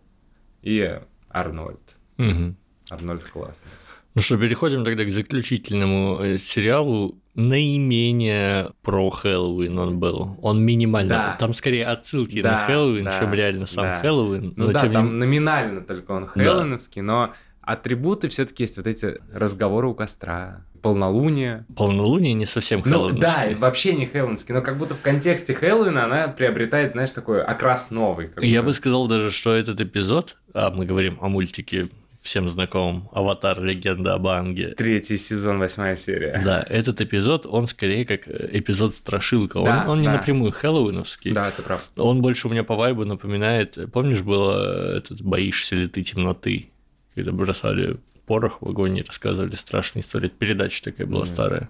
[0.62, 1.96] и Арнольд.
[2.16, 2.56] Мгм.
[2.90, 3.70] Арнольд классный.
[4.14, 7.18] Ну что, переходим тогда к заключительному э, сериалу.
[7.34, 10.38] Наименее про Хэллоуин он был.
[10.40, 11.08] Он минимально.
[11.10, 11.36] Да.
[11.38, 13.96] Там скорее отсылки Да, на Хэллоуин, да, чем реально сам да.
[13.96, 14.54] Хэллоуин.
[14.56, 18.86] Ну но да, тем не там номинально только он хэллоуиновский, но атрибуты все-таки есть вот
[18.86, 21.66] эти разговоры у костра, полнолуние.
[21.76, 23.20] Полнолуние не совсем Ну хэллоуинский.
[23.20, 27.90] да, вообще не хэллоуинский, но как будто в контексте Хэллоуина она приобретает, знаешь, такой окрас
[27.90, 28.30] новый.
[28.40, 31.88] Я бы сказал даже, что этот эпизод, а мы говорим о мультике
[32.26, 33.62] всем знакомом «Аватар.
[33.62, 36.40] Легенда об Аанге», Третий сезон, восьмая серия.
[36.44, 39.56] Да, этот эпизод, он скорее как э, эпизод страшилка.
[39.58, 40.14] Он, Да, он не да.
[40.14, 41.32] напрямую хэллоуиновский.
[41.32, 41.88] Да, ты прав.
[41.96, 46.68] Он больше у меня по вайбу напоминает, помнишь, было э, этот «Боишься ли ты темноты»,
[47.14, 47.96] когда бросали
[48.26, 50.28] порох в огонь и рассказывали страшные истории.
[50.28, 51.26] Передача такая была Мгм.
[51.28, 51.68] старая.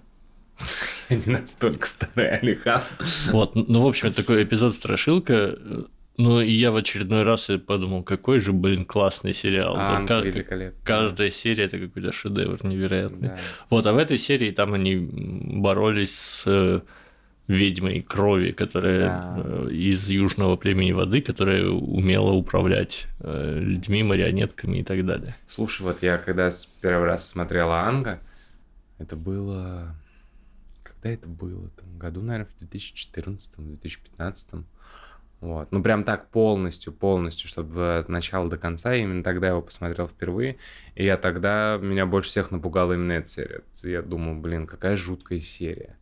[1.09, 2.81] Не настолько старый Алихан.
[3.31, 5.55] Вот, ну, в общем, такой эпизод страшилка.
[6.17, 9.75] Ну, и я в очередной раз и подумал, какой же, блин, классный сериал.
[9.77, 10.79] А, Ка- великолепно.
[10.83, 13.29] Каждая серия это какой-то шедевр невероятный.
[13.29, 13.37] Да.
[13.69, 16.81] Вот, а в этой серии там они боролись с э,
[17.47, 19.41] ведьмой крови, которая Да.
[19.45, 25.35] э, из южного племени воды, которая умела управлять э, людьми, марионетками и так далее.
[25.45, 26.49] Слушай, вот я когда
[26.81, 28.19] первый раз смотрела Анга,
[28.97, 29.95] это было...
[30.81, 31.69] Когда это было?
[31.79, 34.63] Там, году, наверное, в 2014-2015.
[35.39, 35.71] Вот.
[35.71, 38.95] Ну, прям так полностью, полностью, чтобы от начала до конца.
[38.95, 40.57] Именно тогда я его посмотрел впервые.
[40.95, 41.77] И я тогда...
[41.79, 43.61] Меня больше всех напугала именно эта серия.
[43.83, 45.95] Я думал, блин, какая жуткая серия.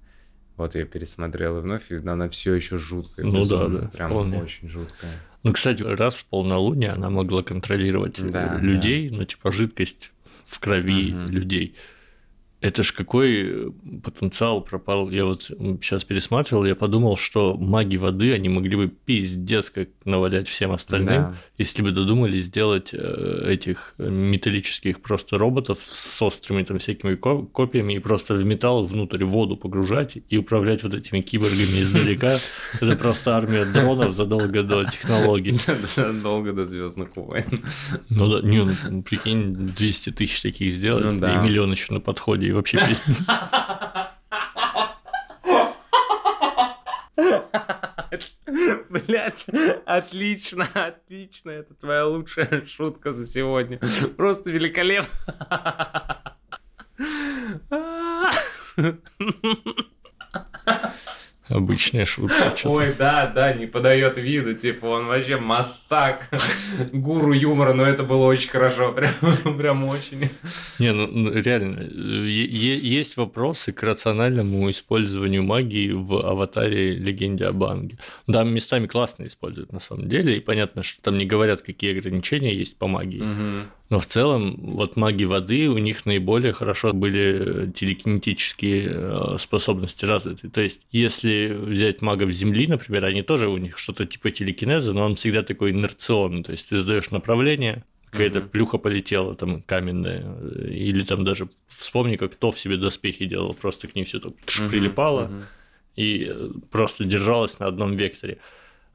[0.56, 3.26] Вот я пересмотрел и вновь, и она все еще жуткая.
[3.26, 3.80] Ну да, безумно.
[3.80, 4.42] да, Прям вполне.
[4.42, 5.12] очень жуткая.
[5.44, 10.14] Ну, кстати, раз в полнолуние она могла контролировать э, Да, людей, ну, типа жидкость
[10.46, 11.28] в крови Мгм.
[11.28, 11.76] людей.
[12.66, 13.72] Это ж какой
[14.04, 15.12] потенциал пропал.
[15.12, 15.44] Я вот
[15.82, 21.08] сейчас пересматривал, я подумал, что маги воды, они могли бы пиздец как навалять всем остальным,
[21.22, 21.36] Да.
[21.60, 27.94] если бы додумались сделать э, этих металлических просто роботов с острыми там всякими ко- копьями
[27.94, 32.38] и просто в металл внутрь воду погружать и управлять вот этими киборгами издалека.
[32.82, 35.60] Это просто армия дронов задолго до технологий.
[36.24, 37.46] Долго до Звездных войн.
[38.10, 42.55] Ну да, не, ну, прикинь, 200 тысяч таких сделать, Ну и миллион еще на подходе,
[42.56, 43.22] вообще пиздец.
[48.90, 49.46] Блять,
[49.86, 51.52] отлично, отлично.
[51.52, 53.80] Это твоя лучшая шутка за сегодня.
[54.18, 55.10] Просто великолепно.
[61.48, 62.54] Обычная шутка.
[62.66, 66.30] Ой, да, да, не подает виду, типа он вообще мастак,
[66.92, 69.14] гуру юмора, но это было очень хорошо, прям,
[69.58, 70.30] прям очень.
[70.80, 77.98] Не, ну ну, реально, есть вопросы к рациональному использованию магии в аватаре Легенде о Банге.
[78.32, 82.56] Там местами классно используют на самом деле, и понятно, что там не говорят, какие ограничения
[82.56, 83.24] есть по магии.
[83.90, 90.50] Но в целом, вот маги воды, у них наиболее хорошо были телекинетические э, способности развиты.
[90.50, 95.06] То есть, если взять магов Земли, например, они тоже, у них что-то типа телекинеза, но
[95.06, 96.44] он всегда такой инерционный.
[96.44, 98.50] То есть, ты задаешь направление, какая-то Мгм.
[98.50, 103.54] плюха полетела там каменная, э, или там даже вспомни, как то в себе доспехи делал,
[103.54, 105.44] просто к ней все так Мгм, прилипало мгм.
[105.96, 108.40] и э, просто держалась на одном векторе.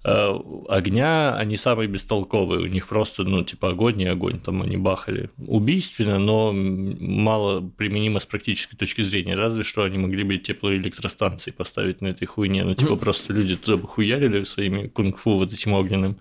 [0.03, 0.35] Э,
[0.69, 5.31] Огня, они самые бестолковые, у них просто, ну, типа, огонь и огонь, там они бахали.
[5.37, 12.01] Убийственно, но мало применимо с практической точки зрения, разве что они могли бы теплоэлектростанции поставить
[12.01, 16.17] на этой хуйне, ну, типа, просто люди туда бы хуярили своими кунг-фу вот этим огненным,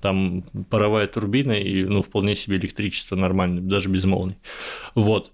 [0.00, 4.36] там паровая турбина и, ну, вполне себе электричество нормальное, даже без молний.
[4.94, 5.30] Вот.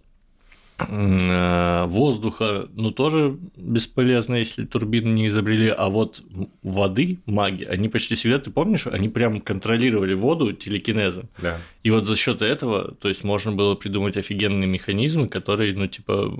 [0.91, 6.23] Э, Воздуха, ну, тоже бесполезно, если турбины не изобрели, а вот
[6.63, 11.29] воды, маги, они почти всегда, ты помнишь, они прям контролировали воду телекинезом.
[11.41, 11.59] Да.
[11.83, 16.33] И вот за счет этого, то есть можно было придумать офигенные механизмы, которые, ну, типа,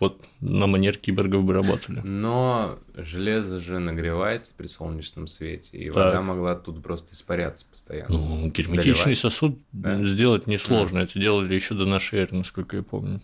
[0.00, 2.00] вот на манер киборгов бы работали.
[2.04, 5.94] Но железо же нагревается при солнечном свете, и Так.
[5.96, 8.10] вода могла тут просто испаряться постоянно.
[8.16, 9.18] Ну, герметичный Доливать?
[9.18, 10.02] сосуд Да?
[10.04, 10.98] сделать несложно.
[11.00, 13.20] Это делали еще до нашей эры, насколько я помню.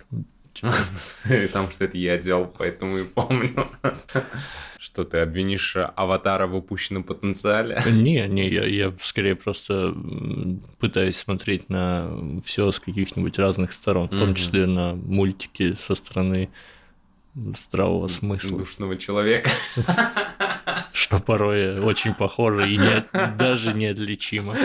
[1.23, 3.67] Потому что это я делал, поэтому и помню.
[4.79, 7.81] Что ты обвинишь аватара в упущенном потенциале?
[7.87, 9.95] Не, не, я, я скорее просто
[10.79, 16.51] пытаюсь смотреть на все с каких-нибудь разных сторон, в том числе на мультики со стороны
[17.35, 19.51] здравого смысла, Душного человека.
[20.93, 23.07] что порой очень похоже и не-
[23.37, 24.57] даже неотличимо.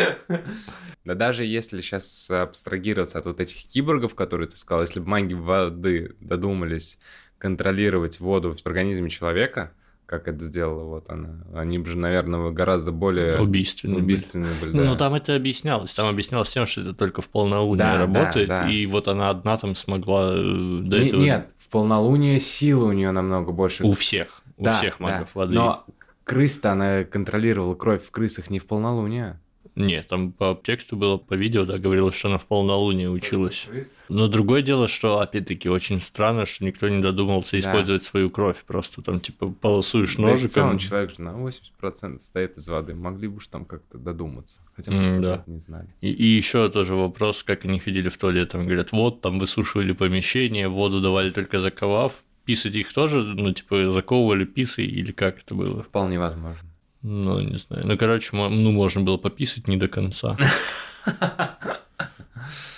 [1.05, 5.33] Да даже если сейчас абстрагироваться от вот этих киборгов, которые ты сказал, если бы маги
[5.33, 6.99] воды додумались
[7.39, 9.73] контролировать воду в организме человека,
[10.09, 13.97] как это сделала вот она, они бы же, наверное, гораздо более Убийственные.
[13.97, 14.03] были.
[14.05, 14.71] убийственные были.
[14.75, 14.89] Ну, да.
[14.89, 15.93] но там это объяснялось.
[15.93, 18.67] Там объяснялось тем, что это только в полнолуние Да, да, работает, да.
[18.67, 20.41] и вот она одна там смогла э,
[20.83, 21.21] до Не- этого...
[21.21, 23.83] Нет, в полнолуние силы у нее намного больше.
[23.85, 25.03] У всех, у Да, всех да.
[25.05, 25.53] магов воды.
[25.53, 25.85] Но
[26.23, 29.39] крыс-то она контролировала кровь в крысах не в полнолуние.
[29.75, 33.67] Нет, там по тексту было, по видео, да, говорилось, что она в полнолуние училась.
[34.09, 37.59] Но другое дело, что, опять-таки, очень странно, что никто не додумался Да.
[37.59, 38.63] использовать свою кровь.
[38.65, 40.77] Просто там, типа, полосуешь Да ножиком.
[40.77, 42.93] человек же на 80% состоит из воды.
[42.95, 44.61] Могли бы уж там как-то додуматься.
[44.75, 45.17] Хотя, может, да.
[45.17, 45.87] ребята не знали.
[46.01, 48.49] И, и еще тоже вопрос, как они ходили в туалет.
[48.51, 52.23] Там говорят, вот, там высушивали помещение, воду давали только заковав.
[52.45, 55.83] Писать их тоже, ну, типа, заковывали писой или как это было?
[55.83, 56.67] Вполне возможно.
[57.01, 57.87] Ну, не знаю.
[57.87, 60.37] Ну, короче, ну, можно было пописать не до конца.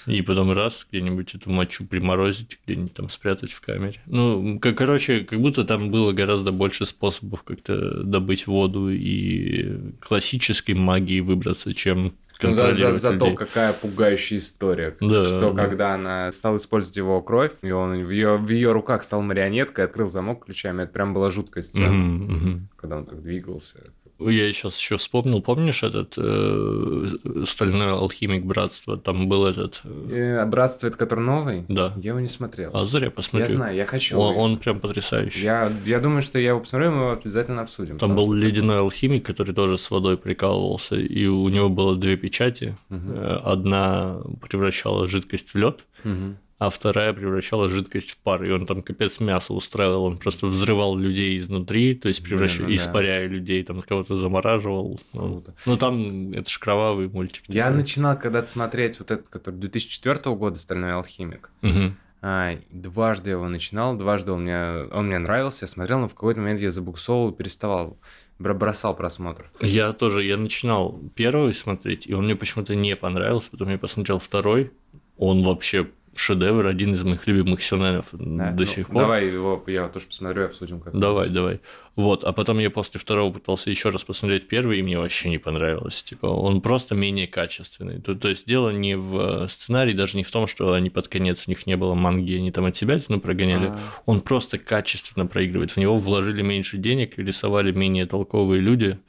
[0.07, 4.01] И потом раз где-нибудь эту мочу приморозить, где-нибудь там спрятать в камере.
[4.07, 10.73] Ну, как, короче, как будто там было гораздо больше способов как-то добыть воду и классической
[10.73, 13.35] магии выбраться, чем Ну, за, за- зато людей.
[13.37, 14.97] какая пугающая история.
[14.99, 15.63] Да, что да.
[15.65, 19.85] когда она стала использовать его кровь, и он в ее, в ее руках стал марионеткой,
[19.85, 20.83] открыл замок ключами.
[20.83, 22.69] Это прям была жуткая сцена, мгм.
[22.75, 23.91] когда он так двигался.
[24.29, 27.05] Я сейчас еще вспомнил, помнишь этот э,
[27.45, 28.97] стальной алхимик братства?
[28.97, 29.81] Там был этот.
[29.83, 31.65] э, Э, Братство, это который новый?
[31.67, 31.93] Да.
[31.97, 32.71] Я его не смотрел.
[32.73, 33.47] А зря посмотри.
[33.49, 34.17] я знаю, я хочу.
[34.19, 35.43] Он, он прям потрясающий.
[35.43, 37.97] Я, я думаю, что я его посмотрю, мы его обязательно обсудим.
[37.97, 42.75] Там был ледяной алхимик, который тоже с водой прикалывался, и у него было две печати.
[42.89, 44.17] Э, Одна
[44.47, 46.37] превращала жидкость в лед, Мгм.
[46.61, 48.43] А вторая превращала жидкость в пар.
[48.43, 52.69] И он там капец мясо устраивал, он просто взрывал людей изнутри, то есть превращал, Блин,
[52.69, 52.83] ну да.
[52.83, 54.99] испаряя людей, там кого-то замораживал.
[55.13, 55.55] Ну, Круто.
[55.65, 57.45] ну, там это ж кровавый мультик.
[57.47, 57.79] Я такой.
[57.79, 61.49] начинал когда-то смотреть вот этот, который 2004 года «Стальной алхимик».
[61.63, 61.97] Мгм.
[62.21, 66.13] А, дважды я его начинал, дважды он мне, он мне нравился, я смотрел, но в
[66.13, 67.97] какой-то момент я забуксовывал, переставал,
[68.37, 69.49] бро- бросал просмотр.
[69.61, 74.19] Я тоже, я начинал первый смотреть, и он мне почему-то не понравился, потом я посмотрел
[74.19, 74.69] второй,
[75.17, 79.03] он вообще шедевр, один из моих любимых сюжетов Да, до ну, сих пор.
[79.03, 80.97] Давай его, я тоже посмотрю, обсудим как.
[80.97, 81.59] Давай, давай.
[81.95, 85.37] Вот, а потом я после второго пытался еще раз посмотреть первый, и мне вообще не
[85.37, 86.03] понравилось.
[86.03, 88.01] Типа, он просто менее качественный.
[88.01, 91.07] То, то есть дело не в э, сценарии, даже не в том, что они под
[91.07, 93.67] конец у них не было манги, они там от себя ну, прогоняли.
[93.67, 93.79] А.
[94.05, 95.71] Он просто качественно проигрывает.
[95.71, 98.99] В него вложили меньше денег, рисовали менее толковые люди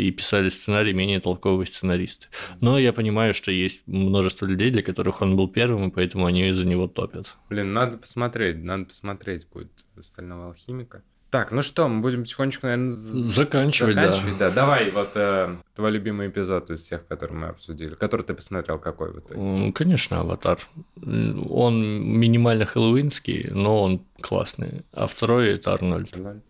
[0.00, 2.26] и писали сценарий менее толковые сценаристы.
[2.60, 6.48] Но я понимаю, что есть множество людей, для которых он был первым, и поэтому они
[6.48, 7.36] из-за него топят.
[7.48, 9.70] Блин, надо посмотреть, надо посмотреть будет
[10.00, 11.02] «Стального алхимика».
[11.30, 14.06] Так, ну что, мы будем потихонечку, наверное, Заканчивать, да.
[14.06, 14.50] заканчивать, да.
[14.50, 17.94] Давай, вот э, твой любимый эпизод из всех, которые мы обсудили.
[17.94, 19.72] Который ты посмотрел, какой в итоге?
[19.72, 20.58] Конечно, аватар.
[20.96, 24.82] Он минимально хэллоуинский, но он классный.
[24.92, 26.16] А второй это Арнольд.
[26.16, 26.40] Ноль.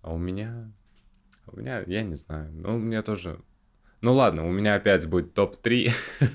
[0.00, 0.72] А у меня...
[1.52, 2.50] У меня, я не знаю.
[2.52, 3.40] Ну, у меня тоже...
[4.00, 5.92] Ну ладно, у меня опять будет топ-3.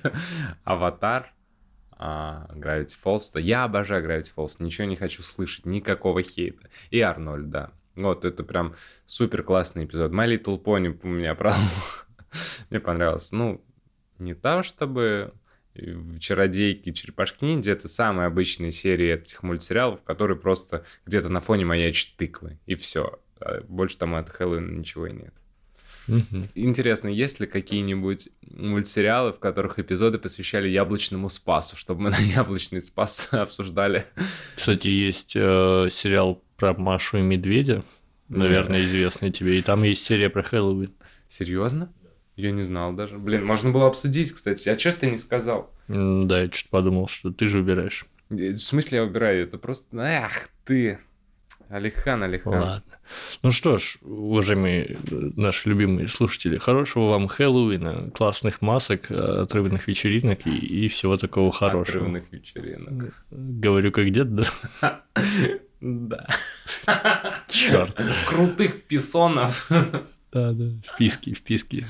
[0.64, 1.34] Аватар,
[1.92, 3.40] а, Gravity Falls.
[3.40, 6.70] Я обожаю Gravity Falls, ничего не хочу слышать, никакого хейта.
[6.92, 7.72] И Арнольд, да.
[7.96, 10.12] Вот, это прям супер классный эпизод.
[10.12, 11.60] My Little Pony у меня, правда,
[12.70, 13.36] мне понравился.
[13.36, 13.66] Ну,
[14.20, 15.34] не то чтобы
[16.20, 22.16] чародейки, черепашки ниндзя это самые обычные серии этих мультсериалов, которые просто где-то на фоне маячат
[22.18, 23.20] тыквы, и все.
[23.68, 25.34] Больше там от Хэллоуина ничего и нет.
[26.56, 32.82] Интересно, есть ли какие-нибудь мультсериалы, в которых эпизоды посвящали яблочному спасу, чтобы мы на яблочный
[32.82, 34.06] спас обсуждали?
[34.56, 37.84] Кстати, есть э, сериал про Машу и Медведя,
[38.30, 40.94] наверное, известный тебе, и там есть серия про Хэллоуин.
[41.28, 41.92] Серьезно?
[42.38, 43.18] Я не знал даже.
[43.18, 44.70] Блин, можно было обсудить, кстати.
[44.70, 45.74] А что ты не сказал?
[45.88, 48.06] Да, я что-то подумал, что ты же убираешь.
[48.30, 49.44] Э, В смысле я убираю?
[49.44, 49.98] Это просто...
[50.00, 51.00] Ах ты!
[51.70, 52.54] Алихан, Алихан.
[52.54, 52.84] Ладно.
[53.44, 54.96] Ну что ж, уважаемые э,
[55.36, 61.52] наши любимые слушатели, хорошего вам Хэллоуина, классных масок, э, отрывных вечеринок и, и всего такого
[61.52, 61.98] хорошего.
[61.98, 63.14] Отрывных вечеринок.
[63.32, 64.44] Говорю как дед, да?
[65.80, 66.28] Да.
[67.50, 67.96] Черт.
[68.28, 69.70] Крутых писонов.
[70.32, 70.72] Да, да.
[70.84, 71.86] Вписки, вписки.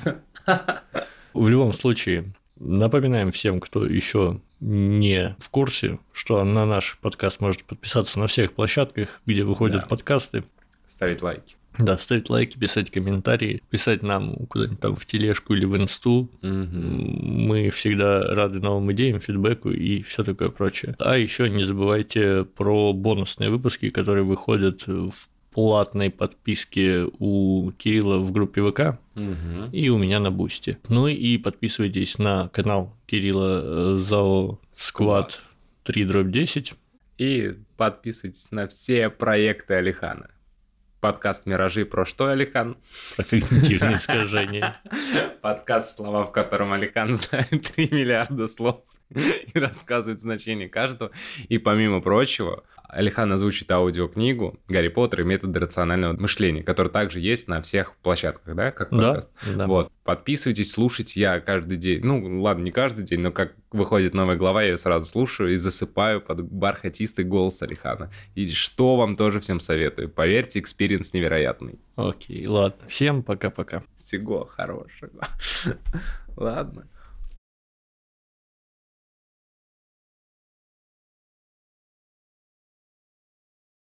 [1.33, 7.63] В любом случае, напоминаем всем, кто еще не в курсе, что на наш подкаст может
[7.63, 9.87] подписаться на всех площадках, где выходят Да.
[9.87, 10.43] подкасты.
[10.87, 11.55] Ставить лайки.
[11.77, 16.27] Да, ставить лайки, писать комментарии, писать нам куда-нибудь там в тележку или в инсту.
[16.41, 20.95] Мы всегда рады новым идеям, фидбэку и все такое прочее.
[20.97, 25.11] А еще не забывайте про бонусные выпуски, которые выходят в
[25.51, 29.69] платной подписке у Кирилла в группе ВК Мгм.
[29.71, 30.77] и у меня на Boosty.
[30.87, 35.49] Ну и подписывайтесь на канал Кирилла э, ЗАО Squad
[35.83, 36.73] 3 дробь 10.
[37.17, 40.29] И подписывайтесь на все проекты Алихана.
[40.99, 42.75] Подкаст «Миражи» про что, Алихан?
[43.15, 44.81] Про когнитивные искажения.
[45.41, 48.81] Подкаст, слова в котором Алихан знает 3 миллиарда слов
[49.53, 51.11] и рассказывает значение каждого.
[51.49, 57.47] И помимо прочего, Алихан озвучит аудиокнигу «Гарри Поттер и методы рационального мышления», которая также есть
[57.49, 59.29] на всех площадках, да, как Да, подкаст?
[59.55, 59.67] да.
[59.67, 64.37] Вот, подписывайтесь, слушайте, я каждый день, ну, ладно, не каждый день, но как выходит новая
[64.37, 68.09] глава, я ее сразу слушаю и засыпаю под бархатистый голос Алихана.
[68.35, 70.07] И что вам тоже всем советую.
[70.09, 71.79] Поверьте, experience невероятный.
[71.97, 72.87] Окей, ладно.
[72.87, 73.83] Всем пока-пока.
[73.97, 75.27] Всего хорошего.
[76.37, 76.87] Ладно.